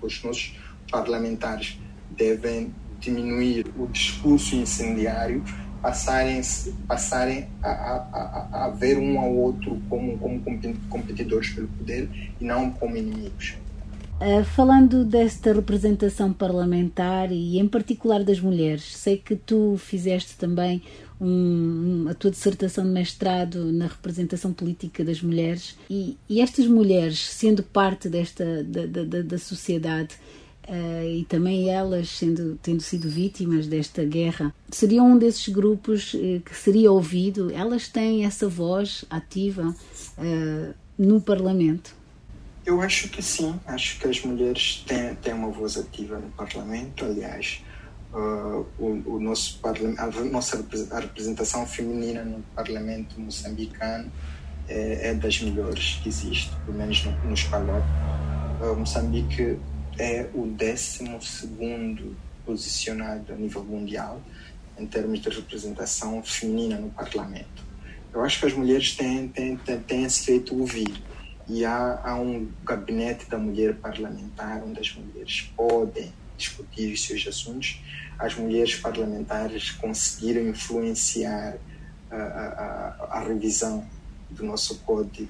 Os 0.00 0.22
nossos 0.22 0.56
parlamentares 0.90 1.78
devem 2.10 2.74
diminuir 3.10 3.66
o 3.78 3.86
discurso 3.86 4.56
incendiário 4.56 5.42
passarem, 5.80 6.40
passarem 6.86 7.48
a, 7.62 7.70
a, 7.70 8.64
a, 8.64 8.70
ver 8.70 8.98
um 8.98 9.18
ao 9.18 9.32
outro 9.32 9.80
como, 9.88 10.18
como 10.18 10.42
competidores 10.88 11.50
pelo 11.50 11.68
poder 11.68 12.08
e 12.40 12.44
não 12.44 12.70
como 12.70 12.96
inimigos. 12.96 13.56
Uh, 14.20 14.42
falando 14.44 15.04
desta 15.04 15.52
representação 15.52 16.32
parlamentar 16.32 17.30
e 17.30 17.58
em 17.58 17.68
particular 17.68 18.24
das 18.24 18.40
mulheres, 18.40 18.96
sei 18.96 19.16
que 19.16 19.36
tu 19.36 19.76
fizeste 19.78 20.36
também 20.36 20.82
um, 21.20 22.06
a 22.08 22.14
tua 22.14 22.32
dissertação 22.32 22.84
de 22.84 22.90
mestrado 22.90 23.72
na 23.72 23.86
representação 23.86 24.52
política 24.52 25.04
das 25.04 25.22
mulheres 25.22 25.76
e, 25.88 26.16
e 26.28 26.40
estas 26.40 26.66
mulheres, 26.66 27.20
sendo 27.20 27.62
parte 27.62 28.08
desta 28.08 28.64
da, 28.64 28.86
da, 28.86 29.22
da 29.22 29.38
sociedade, 29.38 30.16
e 30.70 31.24
também 31.24 31.70
elas 31.70 32.10
sendo, 32.10 32.58
tendo 32.62 32.82
sido 32.82 33.08
vítimas 33.08 33.66
desta 33.66 34.04
guerra, 34.04 34.54
seriam 34.70 35.12
um 35.12 35.18
desses 35.18 35.48
grupos 35.48 36.12
uh, 36.14 36.40
que 36.44 36.54
seria 36.54 36.92
ouvido? 36.92 37.50
Elas 37.52 37.88
têm 37.88 38.24
essa 38.24 38.48
voz 38.48 39.04
ativa 39.08 39.74
uh, 40.18 40.74
no 40.98 41.20
Parlamento? 41.20 41.96
Eu 42.66 42.82
acho 42.82 43.08
que 43.08 43.22
sim, 43.22 43.58
acho 43.66 43.98
que 43.98 44.08
as 44.08 44.22
mulheres 44.22 44.84
têm, 44.86 45.14
têm 45.14 45.32
uma 45.32 45.50
voz 45.50 45.78
ativa 45.78 46.18
no 46.18 46.28
Parlamento. 46.30 47.02
Aliás, 47.06 47.64
o, 48.12 48.66
o, 49.06 49.18
nosso 49.18 49.58
a 49.62 50.24
nossa 50.24 50.62
a 50.90 51.00
representação 51.00 51.66
feminina 51.66 52.24
no 52.24 52.42
Parlamento 52.54 53.18
moçambicano 53.18 54.10
é, 54.68 55.10
é 55.10 55.14
das 55.14 55.40
melhores 55.40 55.98
que 56.02 56.10
existe, 56.10 56.50
pelo 56.66 56.76
menos 56.76 57.04
no, 57.06 57.12
nos 57.30 57.42
PALOP. 57.44 57.84
Moçambique 58.76 59.56
é 59.98 60.28
o 60.32 60.46
12 60.46 61.04
posicionado 62.46 63.32
a 63.32 63.36
nível 63.36 63.64
mundial 63.64 64.22
em 64.78 64.86
termos 64.86 65.20
de 65.20 65.28
representação 65.28 66.22
feminina 66.22 66.78
no 66.78 66.90
parlamento. 66.90 67.66
Eu 68.12 68.22
acho 68.22 68.40
que 68.40 68.46
as 68.46 68.52
mulheres 68.54 68.96
têm, 68.96 69.28
têm, 69.28 69.56
têm, 69.56 69.80
têm 69.80 70.08
se 70.08 70.24
feito 70.24 70.58
ouvir 70.58 71.02
e 71.48 71.64
há, 71.64 72.00
há 72.02 72.14
um 72.14 72.48
gabinete 72.64 73.28
da 73.28 73.36
mulher 73.38 73.74
parlamentar 73.74 74.62
onde 74.64 74.80
as 74.80 74.94
mulheres 74.94 75.50
podem 75.56 76.12
discutir 76.36 76.92
os 76.92 77.04
seus 77.04 77.26
assuntos. 77.26 77.82
As 78.18 78.34
mulheres 78.34 78.76
parlamentares 78.76 79.72
conseguiram 79.72 80.42
influenciar 80.42 81.56
a, 82.10 82.16
a, 82.16 83.18
a 83.18 83.20
revisão 83.20 83.84
do 84.30 84.44
nosso 84.44 84.78
código, 84.80 85.28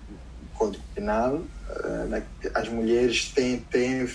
código 0.55 0.85
penal. 0.95 1.43
Ah, 1.69 2.23
as 2.55 2.69
mulheres 2.69 3.31
têm, 3.31 3.61
têm 3.61 4.07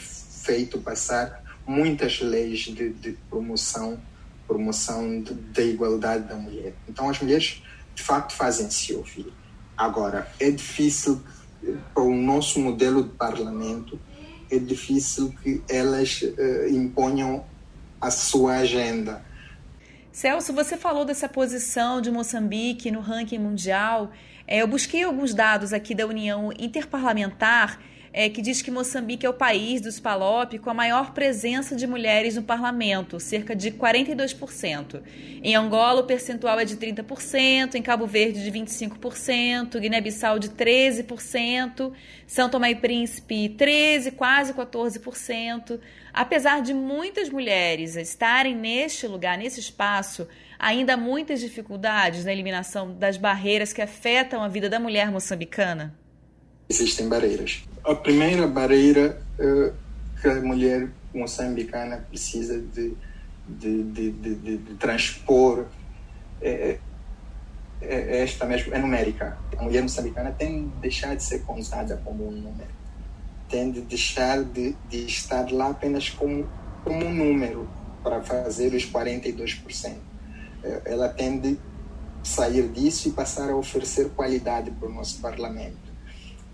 feito 0.44 0.80
passar 0.80 1.44
muitas 1.66 2.20
leis 2.20 2.60
de, 2.60 2.90
de 2.90 3.14
promoção 3.30 4.00
promoção 4.46 5.24
da 5.54 5.64
igualdade 5.64 6.28
da 6.28 6.36
mulher. 6.36 6.74
Então 6.88 7.10
as 7.10 7.20
mulheres 7.20 7.64
de 7.96 8.04
facto 8.04 8.34
fazem-se 8.34 8.94
ouvir. 8.94 9.32
Agora 9.76 10.30
é 10.40 10.52
difícil 10.52 11.22
para 11.94 12.04
o 12.04 12.14
nosso 12.14 12.60
modelo 12.60 13.04
de 13.04 13.10
parlamento 13.10 14.00
é 14.52 14.60
difícil 14.60 15.34
que 15.42 15.64
elas 15.70 16.22
uh, 16.22 16.68
imponham 16.70 17.46
a 18.00 18.12
sua 18.12 18.58
agenda. 18.58 19.24
Celso, 20.12 20.54
você 20.54 20.78
falou 20.78 21.06
dessa 21.06 21.28
posição 21.28 22.00
de 22.00 22.12
Moçambique 22.12 22.92
no 22.92 23.00
ranking 23.00 23.40
mundial. 23.40 24.12
É, 24.46 24.62
eu 24.62 24.68
busquei 24.68 25.04
alguns 25.04 25.34
dados 25.34 25.74
aqui 25.74 25.96
da 25.96 26.06
União 26.06 26.52
Interparlamentar 26.60 27.80
é, 28.14 28.30
que 28.30 28.44
diz 28.44 28.62
que 28.62 28.70
Moçambique 28.70 29.26
é 29.26 29.30
o 29.30 29.34
país 29.34 29.82
dos 29.82 30.00
PALOP 30.00 30.60
com 30.60 30.70
a 30.70 30.74
maior 30.74 31.14
presença 31.14 31.76
de 31.76 31.88
mulheres 31.88 32.36
no 32.36 32.44
parlamento, 32.44 33.20
cerca 33.20 33.56
de 33.56 33.72
42%. 33.72 35.02
Em 35.42 35.56
Angola, 35.56 36.02
o 36.02 36.06
percentual 36.06 36.60
é 36.60 36.66
de 36.66 36.78
30%, 36.78 37.74
em 37.74 37.82
Cabo 37.82 38.06
Verde, 38.06 38.44
de 38.44 38.52
25%, 38.52 39.80
Guiné-Bissau, 39.80 40.38
de 40.38 40.50
13%, 40.50 41.92
São 42.28 42.48
Tomé 42.50 42.72
e 42.72 42.76
Príncipe, 42.76 43.50
13%, 43.50 44.12
quase 44.12 44.54
14%. 44.54 45.80
Apesar 46.14 46.62
de 46.62 46.76
muitas 46.76 47.30
mulheres 47.30 47.96
estarem 47.96 48.56
neste 48.56 49.08
lugar, 49.08 49.40
nesse 49.40 49.60
espaço, 49.60 50.28
ainda 50.60 50.94
há 50.94 50.98
muitas 50.98 51.40
dificuldades 51.40 52.24
na 52.26 52.32
eliminação 52.32 52.94
das 52.94 53.18
barreiras 53.18 53.74
que 53.74 53.82
afetam 53.82 54.44
a 54.44 54.48
vida 54.48 54.70
da 54.70 54.80
mulher 54.80 55.12
moçambicana? 55.12 56.03
Existem 56.70 57.08
barreiras. 57.08 57.64
A 57.84 57.94
primeira 57.94 58.48
barreira 58.48 59.22
uh, 59.40 59.74
que 60.22 60.28
a 60.28 60.42
mulher 60.42 60.90
moçambicana 61.14 61.98
precisa 62.10 62.58
de, 62.58 62.96
de, 63.48 63.84
de, 63.84 64.12
de, 64.12 64.58
de 64.58 64.74
transpor 64.76 65.66
é, 66.42 66.50
é, 66.50 66.80
é, 67.82 68.24
esta 68.24 68.46
mesmo, 68.46 68.74
é 68.74 68.80
numérica. 68.80 69.38
A 69.58 69.64
mulher 69.64 69.82
moçambicana 69.82 70.32
tem 70.32 70.70
de 70.70 70.76
deixar 70.78 71.16
de 71.16 71.24
ser 71.24 71.42
contada 71.44 72.02
como 72.04 72.28
um 72.28 72.32
número. 72.32 72.72
Tem 73.50 73.72
de 73.72 73.82
deixar 73.82 74.44
de, 74.44 74.74
de 74.90 75.06
estar 75.06 75.52
lá 75.52 75.70
apenas 75.70 76.10
como, 76.10 76.48
como 76.84 77.06
um 77.06 77.14
número 77.14 77.68
para 78.02 78.22
fazer 78.24 78.74
os 78.74 78.90
42%. 78.90 79.96
É, 80.64 80.82
ela 80.86 81.10
tem 81.10 81.38
de 81.38 81.60
sair 82.24 82.70
disso 82.70 83.10
e 83.10 83.12
passar 83.12 83.50
a 83.50 83.56
oferecer 83.56 84.10
qualidade 84.12 84.72
para 84.72 84.88
o 84.88 84.94
nosso 84.94 85.20
parlamento 85.20 85.93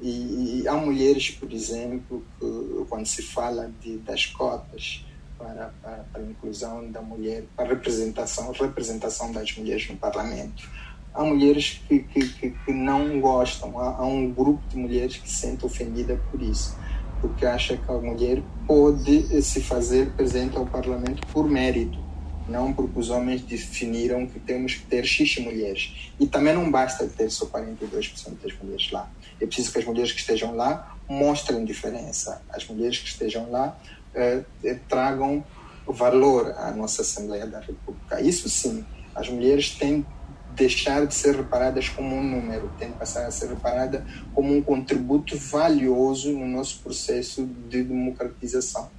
e, 0.01 0.61
e, 0.61 0.67
há 0.67 0.75
mulheres, 0.75 1.29
por 1.31 1.51
exemplo, 1.51 2.23
que, 2.39 2.85
quando 2.89 3.05
se 3.05 3.21
fala 3.21 3.71
de, 3.81 3.97
das 3.97 4.25
cotas 4.25 5.05
para, 5.37 5.73
para, 5.81 6.05
para, 6.11 6.21
a 6.21 6.25
inclusão 6.25 6.89
da 6.89 7.01
mulher, 7.01 7.43
para 7.55 7.65
a 7.65 7.69
representação, 7.69 8.51
representação 8.51 9.31
das 9.31 9.55
mulheres 9.57 9.89
no 9.89 9.97
parlamento, 9.97 10.67
há 11.13 11.23
mulheres 11.23 11.81
que, 11.87 11.99
que, 11.99 12.51
que 12.51 12.73
não 12.73 13.19
gostam, 13.19 13.77
há, 13.79 13.97
há, 13.97 14.05
um 14.05 14.31
grupo 14.31 14.61
de 14.69 14.77
mulheres 14.77 15.17
que 15.17 15.29
se 15.29 15.35
sente 15.35 15.65
ofendida 15.65 16.19
por 16.31 16.41
isso, 16.41 16.77
porque 17.19 17.45
acha 17.45 17.75
que 17.75 17.91
a 17.91 17.95
mulher 17.95 18.41
pode 18.65 19.41
se 19.41 19.61
fazer 19.61 20.11
presente 20.11 20.57
ao 20.57 20.65
parlamento 20.65 21.25
por 21.27 21.49
mérito 21.49 22.08
não 22.49 22.73
porque 22.73 22.99
os 22.99 23.09
homens 23.09 23.41
definiram 23.41 24.25
que 24.25 24.39
temos 24.39 24.75
que 24.75 24.85
ter 24.85 25.05
X 25.05 25.37
mulheres. 25.37 26.11
E 26.19 26.27
também 26.27 26.53
não 26.53 26.69
basta 26.69 27.05
ter 27.07 27.29
só 27.29 27.45
42% 27.45 28.41
das 28.41 28.53
mulheres 28.61 28.91
lá. 28.91 29.09
É 29.39 29.45
preciso 29.45 29.71
que 29.71 29.79
as 29.79 29.85
mulheres 29.85 30.11
que 30.11 30.19
estejam 30.19 30.55
lá 30.55 30.97
mostrem 31.07 31.63
diferença. 31.63 32.41
As 32.49 32.67
mulheres 32.67 32.97
que 32.99 33.07
estejam 33.07 33.49
lá 33.49 33.77
eh, 34.13 34.43
eh, 34.63 34.77
tragam 34.87 35.43
valor 35.87 36.53
à 36.57 36.71
nossa 36.71 37.01
Assembleia 37.01 37.47
da 37.47 37.59
República. 37.59 38.21
Isso 38.21 38.49
sim, 38.49 38.85
as 39.15 39.29
mulheres 39.29 39.71
têm 39.71 40.01
de 40.01 40.19
deixar 40.55 41.05
de 41.05 41.15
ser 41.15 41.35
reparadas 41.35 41.89
como 41.89 42.15
um 42.15 42.23
número, 42.23 42.69
têm 42.77 42.89
de 42.89 42.97
passar 42.97 43.25
a 43.25 43.31
ser 43.31 43.49
reparada 43.49 44.05
como 44.33 44.55
um 44.55 44.61
contributo 44.61 45.37
valioso 45.37 46.31
no 46.31 46.47
nosso 46.47 46.79
processo 46.79 47.45
de 47.45 47.83
democratização. 47.83 48.89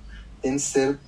Tem 0.41 0.57
de 0.57 0.63
ser 0.63 0.99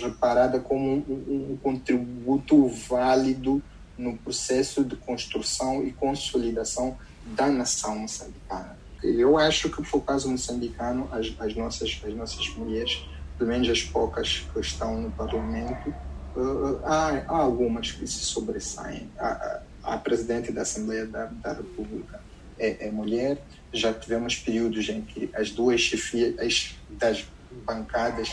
reparada 0.00 0.60
como 0.60 1.04
um, 1.08 1.52
um 1.52 1.58
contributo 1.62 2.68
válido 2.68 3.62
no 3.96 4.16
processo 4.16 4.84
de 4.84 4.96
construção 4.96 5.84
e 5.84 5.92
consolidação 5.92 6.96
da 7.26 7.48
nação 7.48 7.98
moçambicana. 7.98 8.76
Eu 9.02 9.36
acho 9.36 9.70
que, 9.70 9.82
por 9.82 10.00
caso 10.02 10.30
moçambicano, 10.30 11.08
as, 11.12 11.32
as, 11.38 11.54
nossas, 11.54 12.00
as 12.04 12.14
nossas 12.14 12.48
mulheres, 12.56 13.04
pelo 13.38 13.50
menos 13.50 13.68
as 13.68 13.82
poucas 13.82 14.46
que 14.52 14.60
estão 14.60 15.00
no 15.00 15.10
parlamento, 15.10 15.90
uh, 16.36 16.80
há, 16.84 17.24
há, 17.26 17.36
algumas 17.36 17.92
que 17.92 18.06
se 18.06 18.20
sobressaem. 18.20 19.08
A, 19.18 19.60
a, 19.82 19.94
a 19.94 19.98
presidente 19.98 20.50
da 20.50 20.62
Assembleia 20.62 21.06
da, 21.06 21.26
da 21.26 21.52
República 21.52 22.20
é, 22.58 22.86
é, 22.86 22.90
mulher. 22.90 23.42
Já 23.72 23.92
tivemos 23.92 24.36
períodos 24.36 24.88
em 24.88 25.02
que 25.02 25.28
as 25.34 25.50
duas 25.50 25.80
chefias 25.80 26.76
das 26.90 27.26
bancadas 27.66 28.32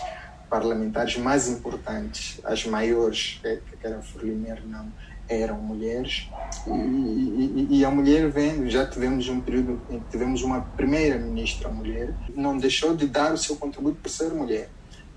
parlamentares 0.52 1.16
mais 1.16 1.48
importantes, 1.48 2.42
as 2.44 2.66
maiores, 2.66 3.40
que 3.42 3.88
era 3.88 4.02
Fruliner, 4.02 4.62
não, 4.68 4.92
eram 5.30 5.56
mulheres 5.62 6.30
e, 6.68 6.72
e, 6.72 7.68
e, 7.80 7.86
a 7.86 7.90
mulher 7.90 8.30
vem, 8.30 8.70
já 8.70 8.86
tivemos 8.86 9.30
um 9.30 9.40
período 9.40 9.80
em 9.90 9.98
que 9.98 10.10
tivemos 10.10 10.44
uma 10.44 10.60
primeira 10.60 11.18
ministra 11.18 11.70
mulher, 11.70 12.14
não 12.36 12.58
deixou 12.58 12.94
de 12.94 13.08
dar 13.08 13.34
o 13.34 13.38
seu 13.38 13.56
contributo 13.56 13.98
por 14.02 14.10
ser 14.10 14.34
mulher. 14.34 14.70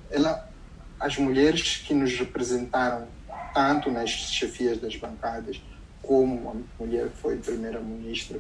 Ela, 0.09 0.49
as 1.01 1.19
mulheres 1.19 1.79
que 1.79 1.93
nos 1.93 2.17
representaram 2.17 3.09
tanto 3.53 3.91
nas 3.91 4.11
chefias 4.11 4.79
das 4.79 4.95
bancadas 4.95 5.61
como 6.01 6.49
a 6.49 6.83
mulher 6.83 7.09
foi 7.09 7.39
primeira 7.39 7.81
ministra, 7.81 8.39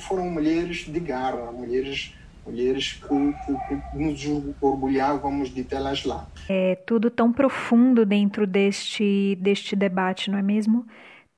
foram 0.00 0.28
mulheres 0.28 0.86
de 0.88 0.98
garra, 0.98 1.52
mulheres 1.52 2.14
mulheres 2.46 2.94
que, 2.94 3.08
que, 3.08 3.76
que 3.76 3.98
nos 3.98 4.54
orgulhávamos 4.60 5.52
de 5.52 5.64
tê-las 5.64 6.04
lá. 6.04 6.26
É 6.48 6.74
tudo 6.74 7.10
tão 7.10 7.32
profundo 7.32 8.04
dentro 8.04 8.46
deste, 8.46 9.36
deste 9.40 9.76
debate, 9.76 10.30
não 10.30 10.38
é 10.38 10.42
mesmo? 10.42 10.86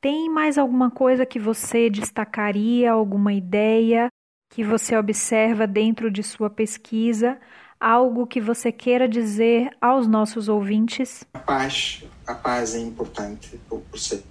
Tem 0.01 0.29
mais 0.29 0.59
alguma 0.59 0.91
coisa 0.91 1.25
que 1.25 1.38
você 1.38 1.88
destacaria, 1.88 2.91
alguma 2.91 3.33
ideia 3.33 4.09
que 4.51 4.62
você 4.62 4.97
observa 4.97 5.67
dentro 5.67 6.11
de 6.11 6.23
sua 6.23 6.51
pesquisa? 6.51 7.38
Algo 7.81 8.27
que 8.27 8.41
você 8.41 8.71
queira 8.71 9.09
dizer 9.09 9.71
aos 9.81 10.07
nossos 10.07 10.49
ouvintes? 10.49 11.25
A 11.35 11.38
paz, 11.38 12.05
a 12.27 12.35
paz 12.35 12.75
é 12.75 12.79
importante 12.79 13.59
para 13.69 13.79
o 13.79 13.81
processo 13.81 14.27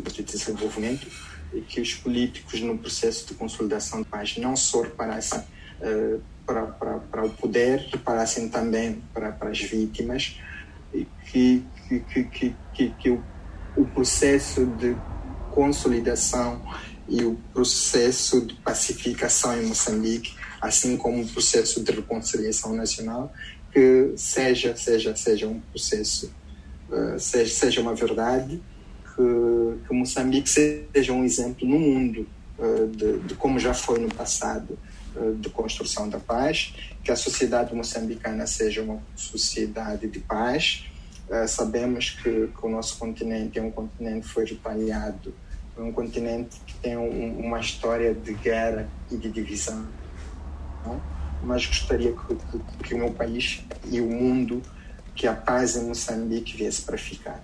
de 0.00 0.22
desenvolvimento 0.22 1.08
e 1.52 1.60
que 1.60 1.80
os 1.80 1.94
políticos 1.94 2.60
no 2.60 2.78
processo 2.78 3.26
de 3.28 3.34
consolidação 3.34 4.02
de 4.02 4.08
paz 4.08 4.36
não 4.36 4.54
só 4.54 4.82
reparassem 4.82 5.42
uh, 5.82 6.22
para 6.46 7.24
o 7.24 7.30
poder, 7.30 7.88
reparassem 7.92 8.48
também 8.48 9.02
para, 9.12 9.32
para 9.32 9.50
as 9.50 9.60
vítimas, 9.60 10.40
e 10.92 11.06
que, 11.30 11.64
que, 11.88 12.24
que, 12.24 12.54
que, 12.74 12.88
que 12.90 13.10
o, 13.10 13.22
o 13.76 13.84
processo 13.86 14.66
de 14.66 14.96
consolidação 15.50 16.62
e 17.08 17.24
o 17.24 17.36
processo 17.52 18.40
de 18.40 18.54
pacificação 18.54 19.60
em 19.60 19.66
Moçambique, 19.66 20.34
assim 20.60 20.96
como 20.96 21.22
o 21.22 21.28
processo 21.28 21.82
de 21.82 21.92
reconciliação 21.92 22.74
nacional, 22.74 23.32
que 23.72 24.12
seja 24.16 24.76
seja 24.76 25.16
seja 25.16 25.48
um 25.48 25.60
processo, 25.60 26.32
uh, 26.90 27.18
seja, 27.18 27.54
seja 27.54 27.80
uma 27.80 27.94
verdade, 27.94 28.62
que, 29.04 29.86
que 29.86 29.94
Moçambique 29.94 30.48
seja 30.48 31.12
um 31.12 31.24
exemplo 31.24 31.66
no 31.66 31.78
mundo 31.78 32.26
uh, 32.58 32.86
de, 32.88 33.18
de 33.20 33.34
como 33.34 33.58
já 33.58 33.74
foi 33.74 33.98
no 33.98 34.08
passado 34.08 34.78
eh, 34.78 34.91
de 35.38 35.50
construção 35.50 36.08
da 36.08 36.18
paz, 36.18 36.74
que 37.02 37.10
a 37.10 37.16
sociedade 37.16 37.74
moçambicana 37.74 38.46
seja 38.46 38.82
uma 38.82 39.00
sociedade 39.14 40.08
de 40.08 40.20
paz. 40.20 40.84
Uh, 41.28 41.46
sabemos 41.46 42.10
que, 42.10 42.48
que, 42.48 42.66
o 42.66 42.68
nosso 42.68 42.98
continente 42.98 43.58
é 43.58 43.62
um 43.62 43.70
continente 43.70 44.26
que 44.26 44.32
foi 44.32 44.44
retalhado, 44.44 45.34
é 45.76 45.80
um 45.80 45.92
continente 45.92 46.60
que 46.66 46.74
tem 46.76 46.96
um, 46.96 47.38
uma 47.38 47.60
história 47.60 48.14
de 48.14 48.34
guerra 48.34 48.88
e 49.10 49.16
de 49.16 49.30
divisão. 49.30 49.86
Não? 50.84 51.00
Mas 51.42 51.66
gostaria 51.66 52.12
que, 52.12 52.34
que, 52.34 52.84
que 52.84 52.94
o 52.94 52.98
meu 52.98 53.12
país 53.12 53.62
e 53.90 54.00
o 54.00 54.06
mundo, 54.06 54.62
que 55.14 55.26
a 55.26 55.34
paz 55.34 55.76
em 55.76 55.84
Moçambique 55.86 56.56
viesse 56.56 56.82
para 56.82 56.98
ficar. 56.98 57.42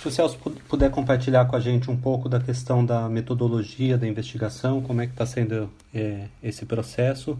Se 0.00 0.08
o 0.08 0.10
Celso 0.10 0.36
puder 0.68 0.90
compartilhar 0.90 1.44
com 1.44 1.54
a 1.54 1.60
gente 1.60 1.88
um 1.90 1.96
pouco 1.96 2.28
da 2.28 2.40
questão 2.40 2.84
da 2.84 3.08
metodologia 3.08 3.96
da 3.96 4.06
investigação, 4.06 4.80
como 4.80 5.00
é 5.00 5.06
que 5.06 5.12
está 5.12 5.24
sendo 5.24 5.70
é, 5.94 6.26
esse 6.42 6.66
processo 6.66 7.38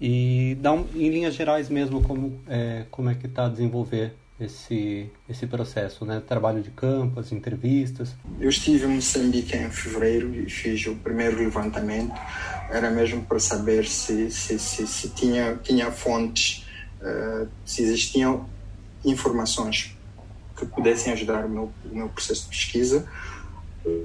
e 0.00 0.56
dar 0.60 0.72
um, 0.72 0.86
em 0.94 1.10
linhas 1.10 1.34
gerais 1.34 1.68
mesmo 1.68 2.00
como 2.02 2.40
é, 2.48 2.86
como 2.90 3.10
é 3.10 3.14
que 3.14 3.26
está 3.26 3.46
a 3.46 3.48
desenvolver 3.48 4.14
esse 4.40 5.10
esse 5.28 5.46
processo, 5.46 6.04
né? 6.04 6.22
Trabalho 6.26 6.62
de 6.62 6.70
campo, 6.70 7.18
as 7.18 7.32
entrevistas. 7.32 8.14
Eu 8.38 8.48
estive 8.48 8.86
em 8.86 8.94
Moçambique 8.94 9.56
em 9.56 9.68
fevereiro 9.70 10.32
e 10.34 10.48
fiz 10.48 10.86
o 10.86 10.94
primeiro 10.94 11.38
levantamento. 11.38 12.14
Era 12.70 12.88
mesmo 12.88 13.22
para 13.24 13.40
saber 13.40 13.84
se 13.84 14.30
se, 14.30 14.58
se, 14.58 14.86
se 14.86 15.10
tinha 15.10 15.56
tinha 15.56 15.90
fontes, 15.90 16.64
uh, 17.02 17.48
se 17.66 17.82
existiam 17.82 18.48
informações 19.04 19.96
que 20.66 20.74
pudessem 20.74 21.12
ajudar 21.12 21.44
o 21.44 21.48
meu, 21.48 21.72
o 21.90 21.94
meu 21.94 22.08
processo 22.08 22.42
de 22.42 22.48
pesquisa. 22.48 23.06
Eh, 23.86 24.04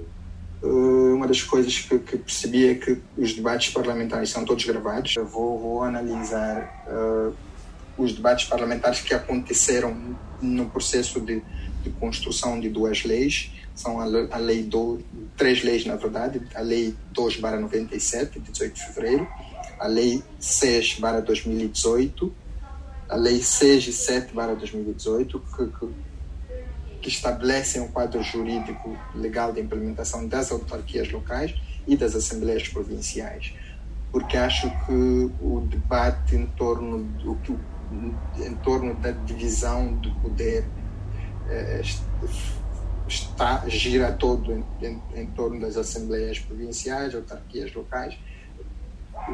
uma 1.13 1.27
das 1.27 1.41
coisas 1.43 1.79
que, 1.79 1.99
que, 1.99 2.17
percebi 2.17 2.67
é 2.67 2.75
que 2.75 3.01
os 3.17 3.33
debates 3.33 3.71
parlamentares 3.71 4.29
são 4.29 4.43
todos 4.43 4.63
gravados. 4.65 5.15
Eu 5.15 5.25
vou, 5.25 5.59
vou 5.59 5.83
analisar 5.83 6.85
uh, 6.87 7.33
os 7.97 8.13
debates 8.13 8.45
parlamentares 8.45 9.01
que 9.01 9.13
aconteceram 9.13 9.95
no 10.41 10.69
processo 10.69 11.21
de, 11.21 11.41
de 11.83 11.89
construção 11.91 12.59
de 12.59 12.69
duas 12.69 13.03
leis, 13.03 13.51
são 13.75 13.99
a, 13.99 14.05
a 14.31 14.37
lei 14.37 14.63
do, 14.63 14.99
três 15.37 15.63
leis 15.63 15.85
na 15.85 15.95
verdade, 15.95 16.41
a 16.55 16.61
lei 16.61 16.95
2 17.11 17.39
97 17.39 18.39
de 18.39 18.51
18 18.51 18.73
de 18.73 18.85
fevereiro, 18.87 19.27
a 19.79 19.87
lei 19.87 20.23
6 20.39 20.99
2018, 21.25 22.33
a 23.09 23.15
lei 23.15 23.41
6 23.41 23.87
e 23.87 23.93
7 23.93 24.33
2018 24.33 25.39
que, 25.39 25.65
que, 25.67 25.87
que 27.05 27.09
estabelecem 27.09 27.83
um 27.83 27.87
quadro 27.87 28.23
jurídico 28.23 28.97
legal 29.13 29.53
de 29.53 29.61
implementação 29.61 30.27
das 30.27 30.51
autarquias 30.51 31.11
locais 31.11 31.53
e 31.87 31.95
das 31.95 32.15
assembleias 32.15 32.67
provinciais, 32.67 33.53
porque 34.11 34.35
acho 34.35 34.67
que 34.87 35.31
o 35.39 35.67
debate 35.69 36.35
em 36.35 36.47
torno 36.47 37.03
do 37.03 37.35
que 37.35 37.55
em 38.43 38.55
torno 38.55 38.95
da 38.95 39.11
divisão 39.11 39.93
do 39.93 40.09
poder 40.15 40.67
eh, 41.47 41.81
está 43.07 43.63
gira 43.69 44.11
todo 44.11 44.51
em, 44.51 44.65
em, 44.81 45.01
em, 45.13 45.27
torno 45.27 45.59
das 45.59 45.77
assembleias 45.77 46.39
provinciais, 46.39 47.13
autarquias 47.13 47.71
locais. 47.71 48.17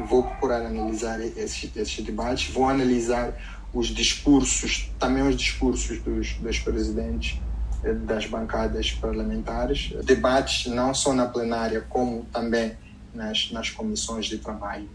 Vou 0.06 0.24
procurar 0.24 0.66
analisar 0.66 1.22
esses, 1.22 1.74
esses 1.74 2.04
debates, 2.04 2.52
vou 2.52 2.68
analisar 2.68 3.34
os 3.72 3.86
discursos, 3.86 4.92
também 4.98 5.26
os 5.26 5.34
discursos 5.34 6.02
dos, 6.02 6.34
dos 6.34 6.58
presidentes 6.58 7.40
das 7.82 8.26
bancadas 8.26 8.92
parlamentares, 8.92 9.92
debates 10.04 10.66
não 10.66 10.94
só 10.94 11.12
na 11.12 11.26
plenária, 11.26 11.80
como 11.88 12.24
também 12.32 12.76
nas, 13.12 13.50
nas 13.50 13.70
comissões 13.70 14.26
de 14.26 14.38
trabalho. 14.38 14.88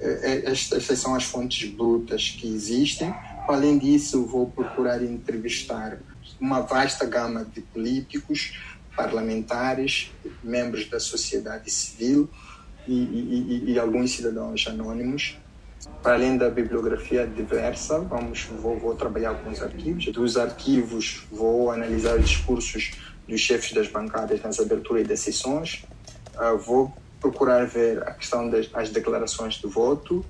Eh, 0.00 0.42
eh, 0.46 0.50
estas 0.50 0.84
são 0.98 1.14
as 1.14 1.24
fontes 1.24 1.70
brutas 1.70 2.30
que 2.30 2.48
existem. 2.48 3.14
Além 3.46 3.78
disso, 3.78 4.24
vou 4.24 4.50
procurar 4.50 5.02
entrevistar 5.02 5.98
uma 6.40 6.60
vasta 6.60 7.04
gama 7.04 7.44
de 7.44 7.60
políticos, 7.60 8.58
parlamentares, 8.96 10.10
membros 10.42 10.88
da 10.88 10.98
sociedade 10.98 11.70
civil 11.70 12.28
e, 12.88 12.94
e, 12.94 13.64
e, 13.68 13.72
e 13.72 13.78
alguns 13.78 14.12
cidadãos 14.12 14.66
anônimos. 14.66 15.36
Para 16.02 16.14
além 16.14 16.38
da 16.38 16.48
bibliografia 16.48 17.26
diversa, 17.26 18.00
vamos, 18.00 18.44
vou, 18.44 18.78
vou 18.78 18.94
trabalhar 18.94 19.38
os 19.46 19.62
arquivos. 19.62 20.06
Dos 20.06 20.36
arquivos, 20.38 21.26
vou 21.30 21.70
analisar 21.70 22.18
os 22.18 22.24
discursos 22.24 22.92
dos 23.28 23.40
chefes 23.40 23.72
das 23.72 23.86
bancadas 23.86 24.40
nas 24.42 24.58
aberturas 24.58 25.06
das 25.06 25.20
sessões. 25.20 25.84
Uh, 26.34 26.56
vou 26.56 26.96
procurar 27.20 27.66
ver 27.66 28.02
a 28.02 28.12
questão 28.12 28.48
das 28.48 28.88
declarações 28.88 29.54
de 29.54 29.66
voto. 29.66 30.24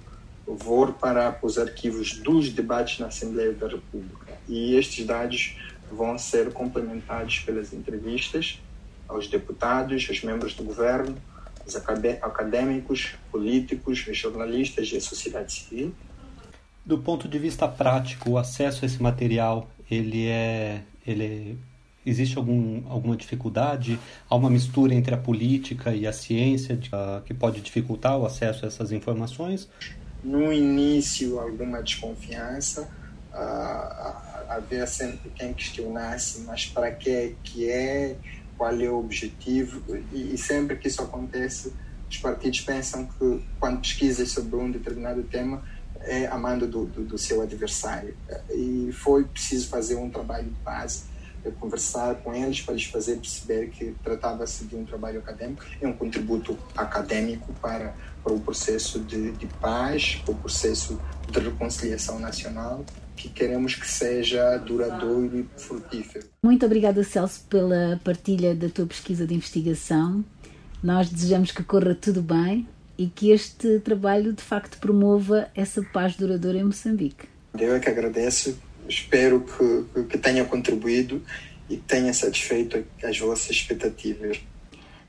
Vou 0.45 0.93
para 0.93 1.39
os 1.41 1.57
arquivos 1.57 2.15
dos 2.15 2.51
debates 2.51 2.99
na 2.99 3.07
Assembleia 3.07 3.53
da 3.53 3.69
República. 3.69 4.27
E 4.49 4.75
estes 4.75 5.07
dados 5.07 5.57
vão 5.93 6.19
ser 6.19 6.53
complementados 6.53 7.39
pelas 7.41 7.73
entrevistas 7.73 8.59
aos 9.11 9.27
deputados, 9.27 10.07
aos 10.09 10.23
membros 10.23 10.55
do 10.55 10.63
governo, 10.63 11.17
acadêmicos, 12.23 13.15
políticos, 13.31 14.05
jornalistas 14.13 14.91
e 14.93 14.97
a 14.97 15.01
sociedade 15.01 15.53
civil. 15.53 15.95
Do 16.85 16.99
ponto 16.99 17.29
de 17.29 17.39
vista 17.39 17.69
prático, 17.69 18.31
o 18.31 18.39
acesso 18.39 18.85
a 18.85 18.87
esse 18.87 19.03
material, 19.03 19.69
ele 19.91 20.27
é, 20.27 20.83
ele 21.07 21.25
é 21.25 21.71
Existe 22.05 22.39
algum, 22.39 22.83
alguma 22.89 23.15
dificuldade? 23.15 24.01
Há 24.29 24.35
uma 24.35 24.49
mistura 24.49 24.95
entre 24.95 25.15
a 25.15 25.19
política 25.19 25.95
e 25.95 26.07
a 26.07 26.13
ciência 26.13 26.75
de, 26.75 26.89
uh, 26.89 27.21
que 27.25 27.35
pode 27.35 27.61
dificultar 27.61 28.19
o 28.19 28.25
acesso 28.25 28.65
a 28.65 28.69
essas 28.69 28.91
informações? 28.91 29.69
No 30.25 30.51
início, 30.53 31.39
alguma 31.39 31.83
desconfiança. 31.83 32.89
Uh, 33.33 34.31
havia 34.49 34.87
sempre 34.87 35.31
quem 35.31 35.53
questionasse, 35.53 36.41
mas 36.41 36.67
para 36.67 36.91
que 36.91 37.37
que 37.45 37.71
é, 37.71 38.17
qual 38.61 38.79
é 38.79 38.91
o 38.91 38.99
objetivo, 38.99 39.83
e, 40.13 40.35
e, 40.35 40.37
sempre 40.37 40.77
que 40.77 40.87
isso 40.87 41.01
acontece, 41.01 41.73
os 42.11 42.19
partidos 42.19 42.61
pensam 42.61 43.07
que 43.07 43.43
quando 43.59 43.81
pesquisas 43.81 44.31
sobre 44.33 44.55
um 44.55 44.71
determinado 44.71 45.23
tema, 45.23 45.63
é 46.01 46.27
a 46.27 46.37
mando 46.37 46.67
do, 46.67 46.85
do, 46.85 47.03
do 47.03 47.17
seu 47.17 47.41
adversário. 47.41 48.15
E 48.51 48.91
foi 48.93 49.25
preciso 49.25 49.67
fazer 49.69 49.95
um 49.95 50.11
trabalho 50.11 50.45
de 50.45 50.61
base, 50.63 51.05
conversar 51.59 52.17
com 52.17 52.35
eles 52.35 52.61
para 52.61 52.75
lhes 52.75 52.85
fazer 52.85 53.17
perceber 53.17 53.71
que 53.71 53.95
tratava-se 54.05 54.67
de 54.67 54.77
um 54.77 54.85
trabalho 54.85 55.21
acadêmico 55.21 55.65
e 55.81 55.87
um 55.87 55.95
contributo 55.95 56.59
acadêmico 56.77 57.55
para, 57.63 57.95
para 58.23 58.35
o 58.35 58.41
processo 58.41 59.01
de, 59.01 59.33
de 59.33 59.47
paz, 59.47 60.21
para 60.23 60.33
o 60.33 60.37
processo 60.37 61.01
de 61.31 61.41
reconciliação 61.41 62.19
nacional 62.19 62.85
que 63.21 63.29
queremos 63.29 63.75
que 63.75 63.87
seja 63.87 64.57
duradouro 64.57 65.39
e 65.39 65.47
frutífero. 65.61 66.27
Muito 66.43 66.65
obrigada, 66.65 67.05
Celso, 67.05 67.45
pela 67.51 68.01
partilha 68.03 68.55
da 68.55 68.71
tua 68.71 68.87
pesquisa 68.87 69.27
de 69.27 69.35
investigação. 69.35 70.25
Nós 70.83 71.11
desejamos 71.11 71.53
que 71.53 71.63
corra 71.63 71.95
tudo 71.95 72.23
bem 72.23 72.67
e 72.97 73.07
que 73.09 73.31
este 73.31 73.79
trabalho 73.81 74.33
de 74.33 74.43
facto 74.43 74.79
promova 74.79 75.49
essa 75.55 75.83
paz 75.83 76.17
duradoura 76.17 76.59
em 76.59 76.65
Moçambique. 76.65 77.29
Eu 77.59 77.75
é 77.75 77.79
que 77.79 77.91
agradeço, 77.91 78.59
espero 78.89 79.45
que, 79.45 80.05
que 80.05 80.17
tenha 80.17 80.45
contribuído 80.47 81.23
e 81.69 81.77
tenha 81.77 82.15
satisfeito 82.15 82.83
as 83.05 83.19
vossas 83.19 83.51
expectativas. 83.51 84.41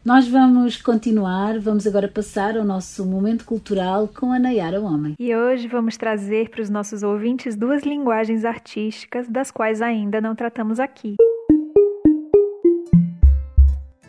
Nós 0.04 0.28
vamos 0.28 0.82
continuar, 0.82 1.60
vamos 1.60 1.86
agora 1.86 2.08
passar 2.08 2.58
ao 2.58 2.66
nosso 2.66 3.06
momento 3.06 3.46
cultural 3.46 4.08
com 4.08 4.34
a 4.34 4.40
Nayara 4.40 4.82
Homem. 4.82 5.14
E 5.20 5.36
hoje 5.36 5.68
vamos 5.68 5.96
trazer 5.96 6.50
para 6.50 6.64
os 6.64 6.72
nossos 6.72 7.04
ouvintes 7.04 7.56
duas 7.56 7.84
linguagens 7.84 8.44
artísticas 8.44 9.28
das 9.28 9.52
quais 9.52 9.80
ainda 9.80 10.20
não 10.20 10.34
tratamos 10.34 10.80
aqui. 10.80 11.18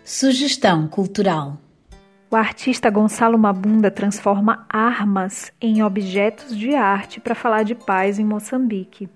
Sugestão 0.03 0.89
cultural. 0.89 1.59
O 2.31 2.37
artista 2.37 2.89
Gonçalo 2.89 3.39
Mabunda 3.39 3.91
transforma 3.91 4.65
armas 4.71 5.53
em 5.61 5.83
objetos 5.83 6.57
de 6.57 6.75
arte 6.75 7.21
para 7.21 7.35
falar 7.35 7.65
de 7.65 7.75
paz 7.75 8.19
em 8.19 8.25
Moçambique. 8.25 9.11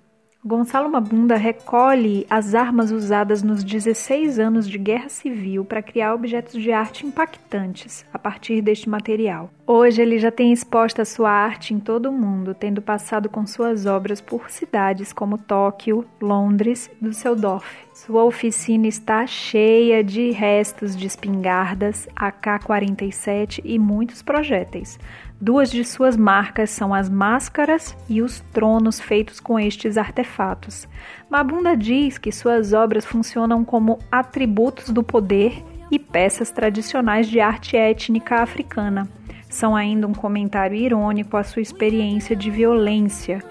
Gonçalo 0.47 0.89
Mabunda 0.89 1.35
recolhe 1.35 2.25
as 2.31 2.55
armas 2.55 2.93
usadas 2.93 3.43
nos 3.43 3.65
16 3.65 4.39
anos 4.39 4.69
de 4.69 4.79
guerra 4.79 5.09
civil 5.09 5.65
para 5.65 5.83
criar 5.83 6.15
objetos 6.15 6.63
de 6.63 6.71
arte 6.71 7.05
impactantes 7.05 8.07
a 8.13 8.19
partir 8.19 8.63
deste 8.63 8.89
material. 8.89 9.51
Hoje 9.67 10.01
ele 10.01 10.21
já 10.21 10.31
tem 10.31 10.53
exposta 10.53 11.05
sua 11.05 11.33
arte 11.33 11.75
em 11.75 11.81
todo 11.81 12.09
o 12.09 12.13
mundo, 12.13 12.55
tendo 12.55 12.81
passado 12.81 13.29
com 13.29 13.45
suas 13.45 13.87
obras 13.87 14.21
por 14.21 14.49
cidades 14.49 15.13
como 15.13 15.37
Tóquio, 15.37 16.05
Londres 16.23 16.89
e 17.03 17.05
Düsseldorf. 17.05 17.67
Sua 17.93 18.23
oficina 18.23 18.87
está 18.87 19.27
cheia 19.27 20.05
de 20.05 20.31
restos 20.31 20.95
de 20.95 21.09
espingardas, 21.09 22.07
AK-47 22.15 23.63
e 23.65 23.77
muitos 23.81 24.23
projéteis. 24.23 24.97
Duas 25.39 25.71
de 25.71 25.85
suas 25.85 26.17
marcas 26.17 26.71
são 26.71 26.95
as 26.95 27.11
máscaras 27.11 27.95
e 28.09 28.23
os 28.23 28.41
tronos 28.53 28.99
feitos 28.99 29.39
com 29.39 29.59
estes 29.61 29.99
artefatos. 29.99 30.89
Mabunda 31.29 31.77
diz 31.77 32.17
que 32.17 32.33
suas 32.33 32.73
obras 32.73 33.05
funcionam 33.05 33.63
como 33.63 33.99
atributos 34.11 34.89
do 34.89 35.03
poder 35.03 35.63
e 35.91 35.99
peças 35.99 36.51
tradicionais 36.51 37.29
de 37.29 37.39
arte 37.39 37.77
étnica 37.77 38.37
africana. 38.37 39.07
São 39.51 39.77
ainda 39.77 40.07
um 40.07 40.15
comentário 40.15 40.77
irônico 40.77 41.37
à 41.37 41.45
sua 41.45 41.61
experiência 41.61 42.35
de 42.35 42.51
violência. 42.51 43.43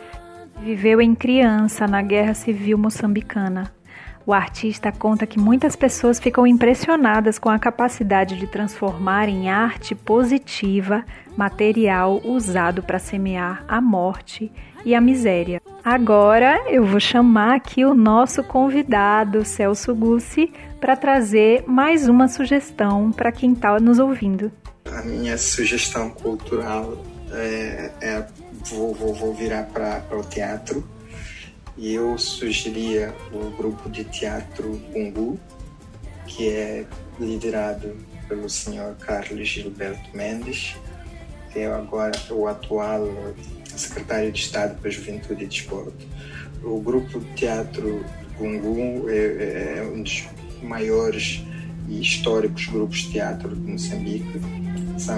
Viveu 0.60 1.00
em 1.00 1.13
criança 1.13 1.86
na 1.86 2.02
Guerra 2.02 2.34
Civil 2.34 2.80
Moçambicana. 2.80 3.74
O 4.27 4.33
artista 4.33 4.91
conta 4.91 5.27
que 5.27 5.39
muitas 5.39 5.75
pessoas 5.75 6.19
ficam 6.19 6.47
impressionadas 6.47 7.38
com 7.38 7.47
a 7.47 7.59
capacidade 7.59 8.39
de 8.39 8.47
transformar 8.47 9.29
em 9.29 9.49
arte 9.49 9.93
positiva 9.93 11.05
material 11.38 12.19
usado 12.23 12.81
para 12.81 12.97
semear 12.97 13.63
a 13.67 13.79
morte 13.79 14.51
e 14.83 14.95
a 14.95 15.01
miséria. 15.01 15.61
Agora 15.83 16.59
eu 16.71 16.83
vou 16.83 16.99
chamar 16.99 17.57
aqui 17.57 17.85
o 17.85 17.93
nosso 17.93 18.43
convidado, 18.43 19.45
Celso 19.45 19.93
Gussi, 19.93 20.51
para 20.79 20.95
trazer 20.95 21.63
mais 21.67 22.07
uma 22.07 22.27
sugestão 22.27 23.11
para 23.11 23.31
quem 23.31 23.53
está 23.53 23.79
nos 23.79 23.99
ouvindo. 23.99 24.51
A 24.91 25.03
minha 25.03 25.38
sugestão 25.38 26.09
cultural 26.09 26.97
é, 27.31 27.91
é 28.01 28.25
vou, 28.71 28.91
vou, 28.95 29.13
vou 29.13 29.33
virar 29.35 29.65
para 29.65 30.17
o 30.17 30.23
teatro 30.23 30.95
e 31.78 31.93
eu 31.93 32.17
sugeria 32.17 33.13
o 33.34 33.49
grupo 33.51 33.89
de 33.89 34.03
teatro 34.05 34.82
Bungu, 34.93 35.39
que 36.26 36.47
é 36.49 36.86
liderado 37.19 37.95
pelo 38.28 38.49
senhor 38.49 38.95
Carlos 38.95 39.47
Gilberto 39.47 40.15
Mendes, 40.15 40.76
que 41.51 41.59
é 41.59 41.67
agora 41.71 42.17
o 42.32 42.47
atual 42.47 43.07
secretário 43.76 44.32
de 44.32 44.39
Estado 44.39 44.80
para 44.80 44.89
a 44.89 44.91
Juventude 44.91 45.43
e 45.43 45.47
Desporto. 45.47 46.05
O 46.63 46.80
grupo 46.80 47.19
de 47.19 47.34
teatro 47.34 48.03
Bungu 48.38 49.09
é, 49.09 49.80
é 49.80 49.91
um 49.93 50.01
dos 50.01 50.26
maiores 50.63 51.43
e 51.88 52.01
históricos 52.01 52.67
grupos 52.67 52.99
de 52.99 53.11
teatro 53.11 53.53
de 53.53 53.71
Moçambique. 53.71 54.41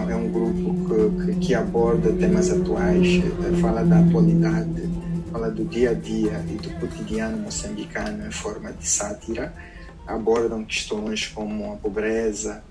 É 0.09 0.15
um 0.15 0.31
grupo 0.31 0.73
que, 0.73 1.25
que, 1.25 1.39
que 1.39 1.55
aborda 1.55 2.11
temas 2.13 2.49
atuais, 2.49 3.21
fala 3.61 3.83
da 3.83 3.99
atualidade 3.99 4.87
fala 5.31 5.49
do 5.49 5.65
dia 5.65 5.91
a 5.91 5.93
dia 5.93 6.43
e 6.49 6.55
do 6.55 6.69
cotidiano 6.79 7.37
moçambicano 7.37 8.25
em 8.25 8.31
forma 8.31 8.71
de 8.71 8.87
sátira, 8.87 9.53
abordam 10.05 10.63
questões 10.63 11.27
como 11.27 11.73
a 11.73 11.75
pobreza, 11.75 12.63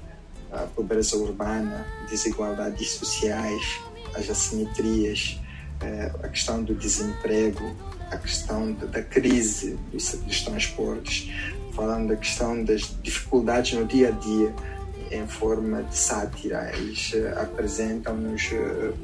a 0.51 0.63
pobreza 0.63 1.17
urbana, 1.17 1.87
desigualdades 2.09 2.93
sociais, 2.93 3.81
as 4.15 4.31
assimetrias, 4.31 5.39
eh, 5.81 6.11
a 6.23 6.29
questão 6.29 6.63
do 6.63 6.75
desemprego, 6.75 7.77
a 8.11 8.17
questão 8.17 8.73
da 8.73 9.03
crise 9.03 9.79
dos, 9.93 10.43
transportes, 10.43 11.31
falando 11.75 12.09
da 12.09 12.17
questão 12.17 12.65
das 12.65 12.97
dificuldades 13.03 13.79
no 13.79 13.85
dia 13.85 14.09
a 14.09 14.13
dia 14.13 14.55
em 15.11 15.27
forma 15.27 15.83
de 15.83 15.97
sátira. 15.97 16.73
Eles 16.75 17.13
uh, 17.13 17.41
apresentam-nos 17.41 18.51
uh, 18.53 18.95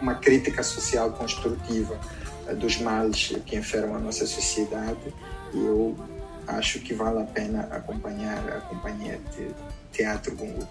uma 0.00 0.16
crítica 0.16 0.62
social 0.62 1.12
construtiva 1.12 1.98
dos 2.54 2.78
males 2.78 3.34
que 3.44 3.56
enfermam 3.56 3.96
a 3.96 4.00
nossa 4.00 4.26
sociedade 4.26 5.14
e 5.52 5.58
eu 5.58 5.96
acho 6.46 6.80
que 6.80 6.94
vale 6.94 7.20
a 7.20 7.24
pena 7.24 7.68
acompanhar 7.72 8.38
a 8.48 8.60
companhia 8.60 9.18
de 9.36 9.50
Teatro 9.92 10.34
Gungu. 10.36 10.66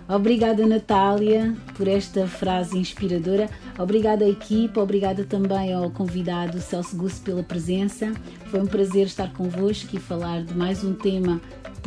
Obrigada, 0.08 0.66
Natália, 0.66 1.54
por 1.76 1.86
esta 1.86 2.26
frase 2.26 2.78
inspiradora. 2.78 3.50
Obrigada 3.78 4.24
à 4.24 4.28
equipa, 4.28 4.80
obrigada 4.80 5.22
também 5.22 5.74
ao 5.74 5.90
convidado 5.90 6.62
Celso 6.62 6.96
Gusso 6.96 7.20
pela 7.20 7.42
presença. 7.42 8.14
Foi 8.46 8.58
um 8.58 8.66
prazer 8.66 9.06
estar 9.06 9.30
convosco 9.34 9.94
e 9.94 10.00
falar 10.00 10.42
de 10.44 10.54
mais 10.54 10.82
um 10.82 10.94
tema 10.94 11.38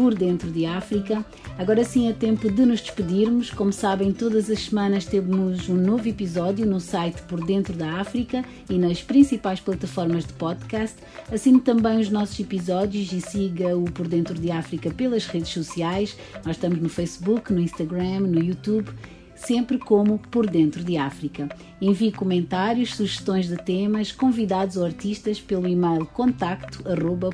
por 0.01 0.15
dentro 0.15 0.49
de 0.49 0.65
África. 0.65 1.23
Agora 1.59 1.83
sim 1.83 2.09
é 2.09 2.13
tempo 2.13 2.51
de 2.51 2.65
nos 2.65 2.81
despedirmos. 2.81 3.51
Como 3.51 3.71
sabem, 3.71 4.11
todas 4.11 4.49
as 4.49 4.63
semanas 4.63 5.05
temos 5.05 5.69
um 5.69 5.75
novo 5.75 6.07
episódio 6.07 6.65
no 6.65 6.79
site 6.79 7.21
Por 7.27 7.45
Dentro 7.45 7.75
da 7.75 7.99
África 7.99 8.43
e 8.67 8.79
nas 8.79 9.03
principais 9.03 9.59
plataformas 9.59 10.25
de 10.25 10.33
podcast. 10.33 10.97
Assine 11.31 11.61
também 11.61 11.99
os 11.99 12.09
nossos 12.09 12.39
episódios 12.39 13.13
e 13.13 13.21
siga 13.21 13.77
o 13.77 13.83
Por 13.83 14.07
Dentro 14.07 14.33
de 14.33 14.49
África 14.49 14.89
pelas 14.89 15.27
redes 15.27 15.49
sociais. 15.49 16.17
Nós 16.43 16.55
estamos 16.55 16.81
no 16.81 16.89
Facebook, 16.89 17.53
no 17.53 17.61
Instagram, 17.61 18.21
no 18.21 18.43
YouTube 18.43 18.89
sempre 19.35 19.79
como 19.79 20.19
Por 20.19 20.47
Dentro 20.47 20.83
de 20.83 20.97
África. 20.97 21.49
Envie 21.79 22.11
comentários, 22.11 22.95
sugestões 22.95 23.47
de 23.47 23.57
temas, 23.57 24.11
convidados 24.11 24.77
ou 24.77 24.85
artistas 24.85 25.39
pelo 25.39 25.67
e-mail 25.67 26.05
contacto 26.05 26.87
arroba 26.87 27.29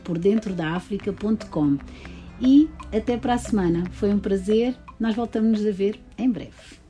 e 2.40 2.70
até 2.92 3.18
para 3.18 3.34
a 3.34 3.38
semana. 3.38 3.84
Foi 3.92 4.14
um 4.14 4.20
prazer. 4.20 4.76
Nós 5.00 5.16
voltamos 5.16 5.66
a 5.66 5.72
ver 5.72 6.00
em 6.18 6.30
breve. 6.30 6.87